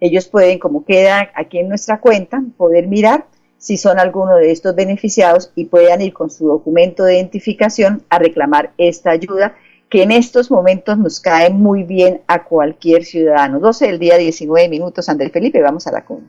ellos 0.00 0.26
pueden, 0.26 0.58
como 0.58 0.84
queda 0.84 1.30
aquí 1.34 1.58
en 1.58 1.68
nuestra 1.68 2.00
cuenta, 2.00 2.42
poder 2.56 2.86
mirar 2.86 3.26
si 3.58 3.76
son 3.76 3.98
alguno 3.98 4.36
de 4.36 4.52
estos 4.52 4.74
beneficiados 4.74 5.50
y 5.54 5.64
puedan 5.64 6.00
ir 6.02 6.12
con 6.12 6.30
su 6.30 6.46
documento 6.46 7.04
de 7.04 7.16
identificación 7.16 8.02
a 8.10 8.18
reclamar 8.18 8.72
esta 8.76 9.10
ayuda 9.10 9.54
que 9.88 10.02
en 10.02 10.10
estos 10.10 10.50
momentos 10.50 10.98
nos 10.98 11.20
cae 11.20 11.50
muy 11.50 11.84
bien 11.84 12.20
a 12.26 12.44
cualquier 12.44 13.04
ciudadano. 13.04 13.60
12 13.60 13.86
del 13.86 13.98
día, 13.98 14.18
19 14.18 14.68
minutos. 14.68 15.08
Andrés 15.08 15.32
Felipe, 15.32 15.62
vamos 15.62 15.86
a 15.86 15.92
la 15.92 16.04
cuna. 16.04 16.28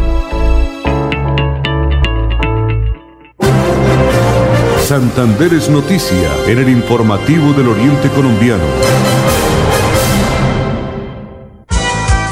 Santander 4.91 5.53
es 5.53 5.69
noticia 5.69 6.29
en 6.47 6.59
el 6.59 6.67
informativo 6.67 7.53
del 7.53 7.69
Oriente 7.69 8.09
Colombiano. 8.09 8.65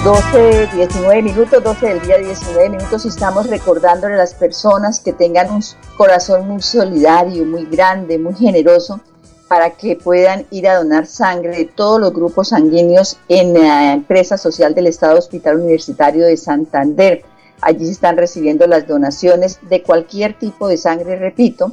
12, 0.03 0.67
19 0.75 1.21
minutos, 1.21 1.63
12 1.63 1.85
del 1.85 2.01
día, 2.01 2.17
19 2.17 2.69
minutos, 2.71 3.05
estamos 3.05 3.47
recordándole 3.47 4.15
a 4.15 4.17
las 4.17 4.33
personas 4.33 4.99
que 4.99 5.13
tengan 5.13 5.49
un 5.51 5.63
corazón 5.95 6.49
muy 6.49 6.61
solidario, 6.61 7.45
muy 7.45 7.63
grande, 7.63 8.17
muy 8.17 8.35
generoso, 8.35 8.99
para 9.47 9.69
que 9.69 9.95
puedan 9.95 10.45
ir 10.51 10.67
a 10.67 10.79
donar 10.79 11.05
sangre 11.07 11.55
de 11.55 11.63
todos 11.63 12.01
los 12.01 12.11
grupos 12.11 12.49
sanguíneos 12.49 13.15
en 13.29 13.53
la 13.53 13.93
empresa 13.93 14.37
social 14.37 14.75
del 14.75 14.87
Estado 14.87 15.17
Hospital 15.17 15.61
Universitario 15.61 16.25
de 16.25 16.35
Santander. 16.35 17.23
Allí 17.61 17.85
se 17.85 17.93
están 17.93 18.17
recibiendo 18.17 18.67
las 18.67 18.85
donaciones 18.85 19.59
de 19.69 19.81
cualquier 19.81 20.37
tipo 20.37 20.67
de 20.67 20.75
sangre, 20.75 21.15
repito, 21.15 21.71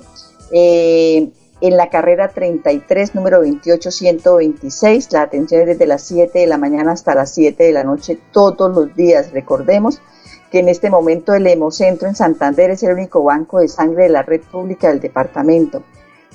eh, 0.52 1.30
en 1.60 1.76
la 1.76 1.88
carrera 1.88 2.28
33, 2.28 3.14
número 3.14 3.42
28-126. 3.44 5.12
La 5.12 5.22
atención 5.22 5.62
es 5.62 5.66
desde 5.68 5.86
las 5.86 6.02
7 6.02 6.38
de 6.38 6.46
la 6.46 6.58
mañana 6.58 6.92
hasta 6.92 7.14
las 7.14 7.32
7 7.32 7.64
de 7.64 7.72
la 7.72 7.84
noche 7.84 8.18
todos 8.32 8.74
los 8.74 8.94
días. 8.94 9.32
Recordemos 9.32 10.00
que 10.50 10.60
en 10.60 10.68
este 10.68 10.90
momento 10.90 11.34
el 11.34 11.46
Hemocentro 11.46 12.08
en 12.08 12.14
Santander 12.14 12.70
es 12.70 12.82
el 12.82 12.92
único 12.92 13.22
banco 13.22 13.60
de 13.60 13.68
sangre 13.68 14.04
de 14.04 14.10
la 14.10 14.22
red 14.22 14.42
pública 14.42 14.88
del 14.88 15.00
departamento. 15.00 15.82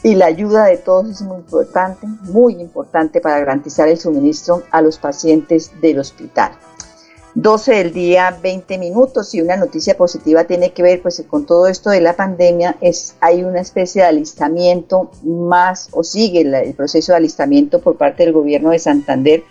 Y 0.03 0.15
la 0.15 0.25
ayuda 0.25 0.65
de 0.65 0.77
todos 0.77 1.09
es 1.09 1.21
muy 1.21 1.37
importante, 1.37 2.07
muy 2.23 2.55
importante 2.55 3.21
para 3.21 3.37
garantizar 3.37 3.87
el 3.87 3.99
suministro 3.99 4.63
a 4.71 4.81
los 4.81 4.97
pacientes 4.97 5.79
del 5.79 5.99
hospital. 5.99 6.53
12 7.35 7.75
del 7.75 7.93
día, 7.93 8.37
20 8.41 8.77
minutos. 8.77 9.33
Y 9.33 9.41
una 9.41 9.55
noticia 9.57 9.95
positiva 9.95 10.43
tiene 10.43 10.71
que 10.71 10.83
ver 10.83 11.01
pues 11.01 11.23
con 11.27 11.45
todo 11.45 11.67
esto 11.67 11.89
de 11.89 12.01
la 12.01 12.15
pandemia. 12.15 12.77
Es, 12.81 13.15
hay 13.21 13.43
una 13.43 13.61
especie 13.61 14.01
de 14.01 14.07
alistamiento 14.09 15.11
más, 15.23 15.89
o 15.91 16.03
sigue 16.03 16.41
el 16.41 16.73
proceso 16.73 17.13
de 17.13 17.17
alistamiento 17.17 17.79
por 17.79 17.97
parte 17.97 18.23
del 18.23 18.33
gobierno 18.33 18.71
de 18.71 18.79
Santander, 18.79 19.43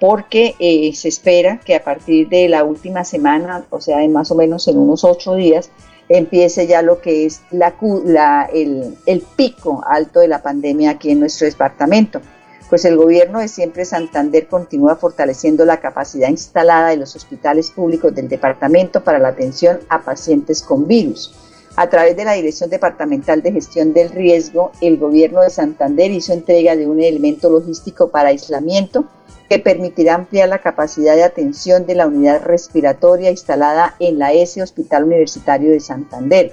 porque 0.00 0.54
eh, 0.58 0.92
se 0.94 1.08
espera 1.08 1.60
que 1.64 1.74
a 1.74 1.82
partir 1.82 2.28
de 2.28 2.48
la 2.48 2.64
última 2.64 3.04
semana, 3.04 3.64
o 3.70 3.80
sea, 3.80 4.02
en 4.02 4.12
más 4.12 4.30
o 4.30 4.34
menos 4.34 4.68
en 4.68 4.78
unos 4.78 5.04
ocho 5.04 5.34
días, 5.34 5.70
empiece 6.08 6.66
ya 6.66 6.82
lo 6.82 7.00
que 7.00 7.26
es 7.26 7.40
la, 7.50 7.74
la 8.04 8.48
el, 8.52 8.96
el 9.06 9.20
pico 9.20 9.82
alto 9.86 10.20
de 10.20 10.28
la 10.28 10.42
pandemia 10.42 10.90
aquí 10.90 11.10
en 11.10 11.20
nuestro 11.20 11.46
departamento 11.46 12.20
pues 12.68 12.84
el 12.84 12.96
gobierno 12.96 13.38
de 13.38 13.48
Siempre 13.48 13.84
Santander 13.84 14.48
continúa 14.48 14.96
fortaleciendo 14.96 15.64
la 15.64 15.80
capacidad 15.80 16.28
instalada 16.28 16.88
de 16.88 16.96
los 16.96 17.14
hospitales 17.14 17.70
públicos 17.70 18.14
del 18.14 18.28
departamento 18.28 19.04
para 19.04 19.18
la 19.18 19.28
atención 19.28 19.80
a 19.88 20.02
pacientes 20.02 20.62
con 20.62 20.86
virus. 20.86 21.32
A 21.76 21.88
través 21.90 22.16
de 22.16 22.24
la 22.24 22.32
Dirección 22.32 22.70
Departamental 22.70 23.42
de 23.42 23.52
Gestión 23.52 23.92
del 23.92 24.10
Riesgo, 24.10 24.72
el 24.80 24.96
gobierno 24.96 25.42
de 25.42 25.50
Santander 25.50 26.10
hizo 26.10 26.32
entrega 26.32 26.74
de 26.74 26.86
un 26.86 27.00
elemento 27.00 27.50
logístico 27.50 28.08
para 28.08 28.30
aislamiento 28.30 29.04
que 29.48 29.58
permitirá 29.58 30.14
ampliar 30.14 30.48
la 30.48 30.60
capacidad 30.60 31.14
de 31.14 31.22
atención 31.22 31.86
de 31.86 31.94
la 31.94 32.06
unidad 32.06 32.42
respiratoria 32.42 33.30
instalada 33.30 33.94
en 34.00 34.18
la 34.18 34.32
S 34.32 34.60
Hospital 34.60 35.04
Universitario 35.04 35.70
de 35.70 35.80
Santander. 35.80 36.52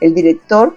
El 0.00 0.14
director 0.14 0.74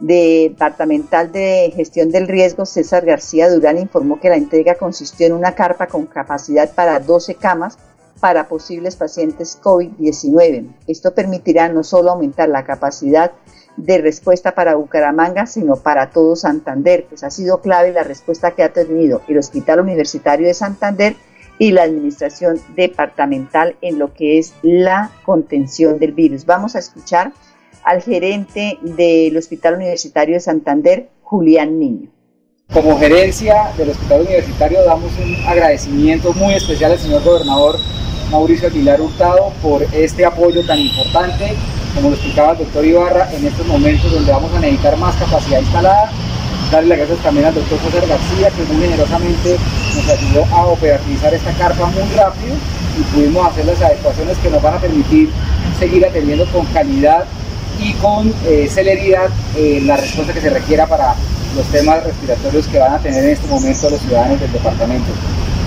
Departamental 0.00 1.30
de 1.30 1.72
Gestión 1.76 2.10
del 2.10 2.26
Riesgo, 2.26 2.64
César 2.64 3.04
García 3.04 3.50
Durán, 3.50 3.78
informó 3.78 4.18
que 4.18 4.30
la 4.30 4.36
entrega 4.36 4.76
consistió 4.76 5.26
en 5.26 5.34
una 5.34 5.54
carpa 5.54 5.86
con 5.86 6.06
capacidad 6.06 6.72
para 6.72 6.98
12 7.00 7.34
camas 7.34 7.78
para 8.18 8.48
posibles 8.48 8.96
pacientes 8.96 9.58
COVID-19. 9.62 10.66
Esto 10.86 11.14
permitirá 11.14 11.68
no 11.68 11.84
solo 11.84 12.12
aumentar 12.12 12.48
la 12.48 12.64
capacidad 12.64 13.32
de 13.76 13.98
respuesta 13.98 14.54
para 14.54 14.74
Bucaramanga, 14.74 15.46
sino 15.46 15.76
para 15.76 16.10
todo 16.10 16.36
Santander, 16.36 17.06
pues 17.08 17.22
ha 17.22 17.30
sido 17.30 17.60
clave 17.60 17.92
la 17.92 18.02
respuesta 18.02 18.50
que 18.52 18.62
ha 18.62 18.72
tenido 18.72 19.22
el 19.28 19.38
Hospital 19.38 19.80
Universitario 19.80 20.46
de 20.46 20.54
Santander 20.54 21.16
y 21.58 21.72
la 21.72 21.82
Administración 21.82 22.58
Departamental 22.74 23.76
en 23.82 23.98
lo 23.98 24.14
que 24.14 24.38
es 24.38 24.54
la 24.62 25.10
contención 25.24 25.98
del 25.98 26.12
virus. 26.12 26.46
Vamos 26.46 26.74
a 26.74 26.78
escuchar 26.78 27.32
al 27.84 28.02
gerente 28.02 28.78
del 28.82 29.36
Hospital 29.36 29.74
Universitario 29.74 30.34
de 30.34 30.40
Santander, 30.40 31.08
Julián 31.22 31.78
Niño. 31.78 32.10
Como 32.72 32.98
gerencia 32.98 33.72
del 33.76 33.90
Hospital 33.90 34.22
Universitario 34.22 34.84
damos 34.84 35.10
un 35.18 35.34
agradecimiento 35.46 36.32
muy 36.34 36.54
especial 36.54 36.92
al 36.92 36.98
señor 36.98 37.24
gobernador 37.24 37.76
Mauricio 38.30 38.68
Aguilar 38.68 39.00
Hurtado 39.00 39.52
por 39.60 39.82
este 39.92 40.24
apoyo 40.24 40.64
tan 40.64 40.78
importante, 40.78 41.52
como 41.94 42.10
lo 42.10 42.14
explicaba 42.14 42.52
el 42.52 42.58
doctor 42.58 42.84
Ibarra, 42.84 43.32
en 43.32 43.46
estos 43.46 43.66
momentos 43.66 44.12
donde 44.12 44.30
vamos 44.30 44.54
a 44.54 44.60
necesitar 44.60 44.96
más 44.98 45.16
capacidad 45.16 45.60
instalada. 45.60 46.12
Darle 46.70 46.90
las 46.90 46.98
gracias 46.98 47.18
también 47.24 47.46
al 47.46 47.54
doctor 47.54 47.78
José 47.80 48.06
García, 48.06 48.50
que 48.50 48.72
muy 48.72 48.84
generosamente 48.84 49.56
nos 49.96 50.08
ayudó 50.08 50.44
a 50.54 50.66
operativizar 50.66 51.34
esta 51.34 51.52
carpa 51.54 51.86
muy 51.86 52.04
rápido 52.14 52.54
y 52.96 53.02
pudimos 53.14 53.46
hacer 53.48 53.64
las 53.64 53.82
adecuaciones 53.82 54.38
que 54.38 54.50
nos 54.50 54.62
van 54.62 54.74
a 54.74 54.78
permitir 54.78 55.30
seguir 55.80 56.06
atendiendo 56.06 56.46
con 56.52 56.64
calidad 56.66 57.24
y 57.80 57.94
con 57.94 58.32
eh, 58.46 58.68
celeridad 58.70 59.28
eh, 59.56 59.82
la 59.84 59.96
respuesta 59.96 60.32
que 60.32 60.40
se 60.40 60.50
requiera 60.50 60.86
para 60.86 61.14
los 61.56 61.66
temas 61.66 62.04
respiratorios 62.04 62.66
que 62.68 62.78
van 62.78 62.92
a 62.92 62.98
tener 62.98 63.24
en 63.24 63.30
este 63.30 63.46
momento 63.48 63.90
los 63.90 64.00
ciudadanos 64.00 64.40
del 64.40 64.52
departamento. 64.52 65.10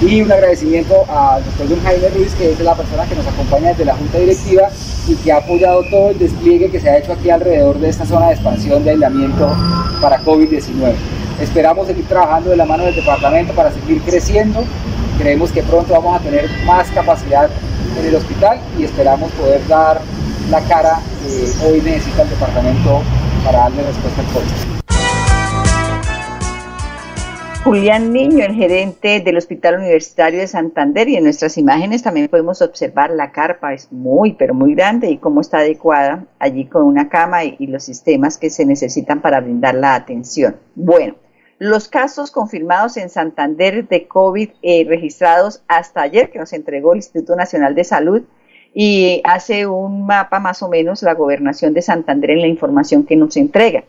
Y 0.02 0.22
un 0.22 0.32
agradecimiento 0.32 1.06
al 1.10 1.44
doctor 1.46 1.68
John 1.70 1.82
Jaime 1.84 2.10
Ruiz, 2.10 2.34
que 2.36 2.52
es 2.52 2.60
la 2.60 2.76
persona 2.76 3.06
que 3.06 3.16
nos 3.16 3.26
acompaña 3.26 3.70
desde 3.70 3.86
la 3.86 3.96
Junta 3.96 4.18
Directiva 4.20 4.70
y 5.08 5.16
que 5.16 5.32
ha 5.32 5.38
apoyado 5.38 5.84
todo 5.90 6.10
el 6.12 6.20
despliegue 6.20 6.70
que 6.70 6.80
se 6.80 6.90
ha 6.90 6.98
hecho 6.98 7.14
aquí 7.14 7.30
alrededor 7.30 7.80
de 7.80 7.90
esta 7.90 8.06
zona 8.06 8.28
de 8.28 8.34
expansión 8.34 8.84
de 8.84 8.92
aislamiento 8.92 9.56
para 10.02 10.20
COVID-19. 10.22 10.94
Esperamos 11.42 11.88
seguir 11.88 12.06
trabajando 12.06 12.50
de 12.50 12.58
la 12.58 12.66
mano 12.66 12.86
del 12.86 12.96
departamento 12.96 13.54
para 13.54 13.72
seguir 13.72 14.02
creciendo. 14.02 14.64
Creemos 15.18 15.52
que 15.52 15.64
pronto 15.64 15.94
vamos 15.94 16.20
a 16.20 16.24
tener 16.24 16.50
más 16.66 16.90
capacidad 16.92 17.50
en 17.98 18.06
el 18.06 18.16
hospital 18.16 18.60
y 18.78 18.84
esperamos 18.84 19.32
poder 19.32 19.66
dar 19.68 20.02
la 20.50 20.62
cara 20.62 21.00
hoy 21.66 21.82
necesita 21.82 22.24
el 22.24 22.30
departamento 22.30 23.02
para 23.46 23.60
darle 23.60 23.84
respuesta 23.84 24.22
al 24.22 24.28
COVID. 24.28 24.74
Julián 27.64 28.12
Niño, 28.12 28.44
el 28.44 28.56
gerente 28.56 29.22
del 29.22 29.38
Hospital 29.38 29.76
Universitario 29.76 30.42
de 30.42 30.48
Santander, 30.48 31.08
y 31.08 31.16
en 31.16 31.24
nuestras 31.24 31.58
imágenes 31.58 32.04
también 32.04 32.28
podemos 32.28 32.62
observar 32.62 33.12
la 33.12 33.32
carpa, 33.32 33.74
es 33.74 33.90
muy, 33.90 34.34
pero 34.34 34.54
muy 34.54 34.76
grande 34.76 35.10
y 35.10 35.18
cómo 35.18 35.40
está 35.40 35.60
adecuada 35.60 36.26
allí 36.40 36.66
con 36.66 36.84
una 36.84 37.08
cama 37.08 37.46
y, 37.46 37.68
los 37.68 37.84
sistemas 37.84 38.38
que 38.38 38.50
se 38.50 38.66
necesitan 38.66 39.22
para 39.22 39.40
brindar 39.40 39.76
la 39.76 39.96
atención. 39.96 40.58
Bueno, 40.76 41.16
los 41.58 41.88
casos 41.88 42.32
confirmados 42.32 42.98
en 42.98 43.10
Santander 43.10 43.88
de 43.88 44.10
COVID 44.10 44.50
eh, 44.62 44.86
registrados 44.86 45.64
hasta 45.70 46.02
ayer 46.02 46.32
que 46.32 46.40
nos 46.40 46.52
entregó 46.52 46.92
el 46.92 46.98
Instituto 46.98 47.38
Nacional 47.38 47.76
de 47.76 47.86
Salud 47.86 48.24
y 48.74 49.22
hace 49.24 49.68
un 49.68 50.06
mapa 50.06 50.40
más 50.40 50.64
o 50.64 50.70
menos 50.70 51.04
la 51.04 51.14
gobernación 51.14 51.74
de 51.74 51.82
Santander 51.82 52.32
en 52.32 52.42
la 52.42 52.48
información 52.48 53.06
que 53.06 53.16
nos 53.16 53.38
entrega. 53.38 53.86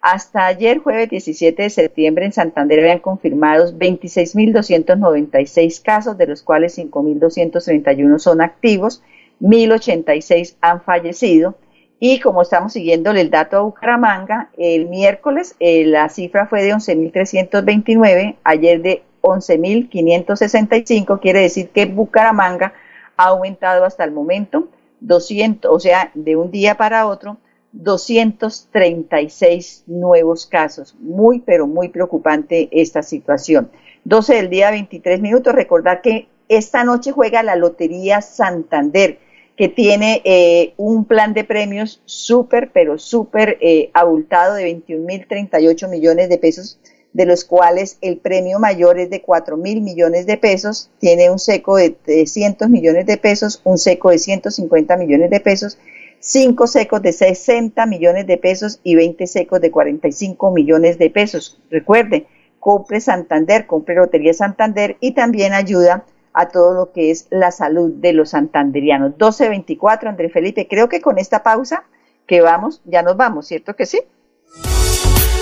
Hasta 0.00 0.46
ayer, 0.46 0.78
jueves 0.78 1.10
17 1.10 1.62
de 1.62 1.68
septiembre, 1.68 2.24
en 2.24 2.32
Santander 2.32 2.80
habían 2.80 3.00
confirmados 3.00 3.76
26.296 3.76 5.82
casos, 5.82 6.16
de 6.16 6.26
los 6.26 6.42
cuales 6.42 6.78
5.231 6.78 8.18
son 8.18 8.40
activos, 8.40 9.02
1.086 9.40 10.56
han 10.62 10.80
fallecido. 10.80 11.56
Y 11.98 12.20
como 12.20 12.40
estamos 12.40 12.72
siguiendo 12.72 13.10
el 13.10 13.28
dato 13.28 13.58
a 13.58 13.60
Bucaramanga, 13.60 14.48
el 14.56 14.88
miércoles 14.88 15.54
eh, 15.60 15.84
la 15.84 16.08
cifra 16.08 16.46
fue 16.46 16.62
de 16.62 16.72
11.329, 16.72 18.36
ayer 18.42 18.80
de 18.80 19.02
11.565, 19.20 21.20
quiere 21.20 21.40
decir 21.40 21.68
que 21.68 21.84
Bucaramanga 21.84 22.72
ha 23.20 23.28
aumentado 23.28 23.84
hasta 23.84 24.02
el 24.04 24.12
momento 24.12 24.68
200, 25.00 25.70
o 25.70 25.78
sea, 25.78 26.10
de 26.14 26.36
un 26.36 26.50
día 26.50 26.76
para 26.76 27.06
otro, 27.06 27.36
236 27.72 29.84
nuevos 29.86 30.46
casos. 30.46 30.96
Muy, 30.98 31.40
pero 31.40 31.66
muy 31.66 31.90
preocupante 31.90 32.70
esta 32.72 33.02
situación. 33.02 33.70
12 34.04 34.36
del 34.36 34.48
día, 34.48 34.70
23 34.70 35.20
minutos. 35.20 35.54
Recordar 35.54 36.00
que 36.00 36.28
esta 36.48 36.82
noche 36.82 37.12
juega 37.12 37.42
la 37.42 37.56
Lotería 37.56 38.22
Santander, 38.22 39.18
que 39.54 39.68
tiene 39.68 40.22
eh, 40.24 40.72
un 40.78 41.04
plan 41.04 41.34
de 41.34 41.44
premios 41.44 42.00
súper, 42.06 42.70
pero 42.72 42.96
súper 42.98 43.58
eh, 43.60 43.90
abultado 43.92 44.54
de 44.54 44.64
21.038 44.86 45.90
millones 45.90 46.30
de 46.30 46.38
pesos 46.38 46.80
de 47.12 47.26
los 47.26 47.44
cuales 47.44 47.98
el 48.00 48.18
premio 48.18 48.58
mayor 48.58 48.98
es 48.98 49.10
de 49.10 49.22
4 49.22 49.56
mil 49.56 49.80
millones 49.80 50.26
de 50.26 50.36
pesos, 50.36 50.90
tiene 50.98 51.30
un 51.30 51.38
seco 51.38 51.76
de 51.76 51.90
300 51.90 52.68
millones 52.68 53.06
de 53.06 53.16
pesos, 53.16 53.60
un 53.64 53.78
seco 53.78 54.10
de 54.10 54.18
150 54.18 54.96
millones 54.96 55.30
de 55.30 55.40
pesos, 55.40 55.78
5 56.20 56.66
secos 56.66 57.02
de 57.02 57.12
60 57.12 57.84
millones 57.86 58.26
de 58.26 58.36
pesos 58.36 58.80
y 58.84 58.94
20 58.94 59.26
secos 59.26 59.60
de 59.60 59.70
45 59.70 60.50
millones 60.52 60.98
de 60.98 61.10
pesos. 61.10 61.58
Recuerde, 61.70 62.26
compre 62.58 63.00
Santander, 63.00 63.66
compre 63.66 63.94
Lotería 63.94 64.34
Santander 64.34 64.96
y 65.00 65.12
también 65.12 65.54
ayuda 65.54 66.04
a 66.32 66.48
todo 66.48 66.74
lo 66.74 66.92
que 66.92 67.10
es 67.10 67.26
la 67.30 67.50
salud 67.50 67.92
de 67.94 68.12
los 68.12 68.30
santanderianos. 68.30 69.12
1224, 69.12 70.10
André 70.10 70.28
Felipe, 70.28 70.68
creo 70.68 70.88
que 70.88 71.00
con 71.00 71.18
esta 71.18 71.42
pausa 71.42 71.84
que 72.26 72.40
vamos, 72.40 72.82
ya 72.84 73.02
nos 73.02 73.16
vamos, 73.16 73.48
¿cierto 73.48 73.74
que 73.74 73.86
sí? 73.86 74.00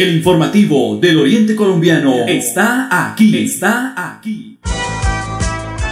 El 0.00 0.16
informativo 0.16 0.96
del 0.96 1.18
Oriente 1.18 1.54
Colombiano 1.54 2.24
está 2.26 2.88
aquí, 3.10 3.44
está 3.44 3.92
aquí. 3.94 4.58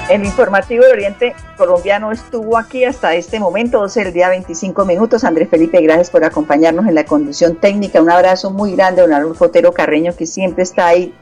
El 0.09 0.25
informativo 0.25 0.85
del 0.85 0.92
Oriente 0.94 1.35
Colombiano 1.59 2.11
estuvo 2.11 2.57
aquí 2.57 2.85
hasta 2.85 3.14
este 3.14 3.38
momento, 3.38 3.81
12 3.81 4.05
del 4.05 4.14
día 4.14 4.31
25 4.31 4.87
minutos. 4.87 5.25
Andrés 5.25 5.51
Felipe, 5.51 5.83
gracias 5.83 6.09
por 6.09 6.25
acompañarnos 6.25 6.87
en 6.87 6.94
la 6.94 7.05
conducción 7.05 7.57
técnica. 7.57 8.01
Un 8.01 8.11
abrazo 8.11 8.51
muy 8.51 8.75
grande 8.75 9.03
a 9.03 9.05
don 9.05 9.12
Arnulfo 9.12 9.44
Otero 9.44 9.73
Carreño, 9.73 10.16
que 10.16 10.25
siempre 10.25 10.62
está 10.62 10.87
ahí 10.87 11.12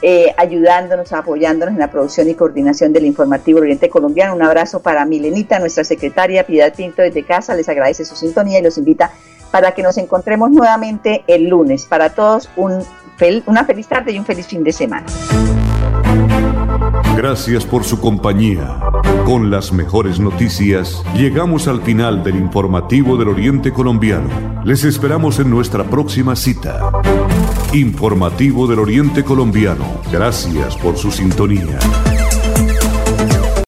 eh, 0.00 0.32
ayudándonos, 0.36 1.12
apoyándonos 1.12 1.74
en 1.74 1.80
la 1.80 1.90
producción 1.90 2.28
y 2.28 2.34
coordinación 2.34 2.92
del 2.92 3.06
informativo 3.06 3.58
Oriente 3.58 3.88
Colombiano. 3.88 4.36
Un 4.36 4.42
abrazo 4.42 4.78
para 4.80 5.04
Milenita, 5.04 5.58
nuestra 5.58 5.82
secretaria 5.82 6.46
Piedad 6.46 6.72
Pinto 6.72 7.02
desde 7.02 7.24
casa, 7.24 7.56
les 7.56 7.68
agradece 7.68 8.04
su 8.04 8.14
sintonía 8.14 8.60
y 8.60 8.62
los 8.62 8.78
invita 8.78 9.10
para 9.50 9.72
que 9.72 9.82
nos 9.82 9.96
encontremos 9.98 10.50
nuevamente 10.50 11.24
el 11.26 11.48
lunes. 11.48 11.86
Para 11.86 12.10
todos, 12.10 12.50
un 12.56 12.84
una 13.46 13.64
feliz 13.64 13.88
tarde 13.88 14.12
y 14.12 14.18
un 14.18 14.24
feliz 14.24 14.46
fin 14.46 14.62
de 14.62 14.72
semana. 14.72 15.06
Gracias 17.16 17.64
por 17.64 17.82
su 17.82 18.00
compañía. 18.00 18.78
Con 19.24 19.50
las 19.50 19.72
mejores 19.72 20.20
noticias, 20.20 21.02
llegamos 21.14 21.66
al 21.66 21.82
final 21.82 22.22
del 22.22 22.36
informativo 22.36 23.16
del 23.16 23.28
Oriente 23.28 23.72
Colombiano. 23.72 24.28
Les 24.64 24.84
esperamos 24.84 25.40
en 25.40 25.50
nuestra 25.50 25.84
próxima 25.84 26.36
cita. 26.36 26.92
Informativo 27.72 28.68
del 28.68 28.78
Oriente 28.78 29.24
Colombiano. 29.24 29.84
Gracias 30.12 30.76
por 30.76 30.96
su 30.96 31.10
sintonía. 31.10 31.78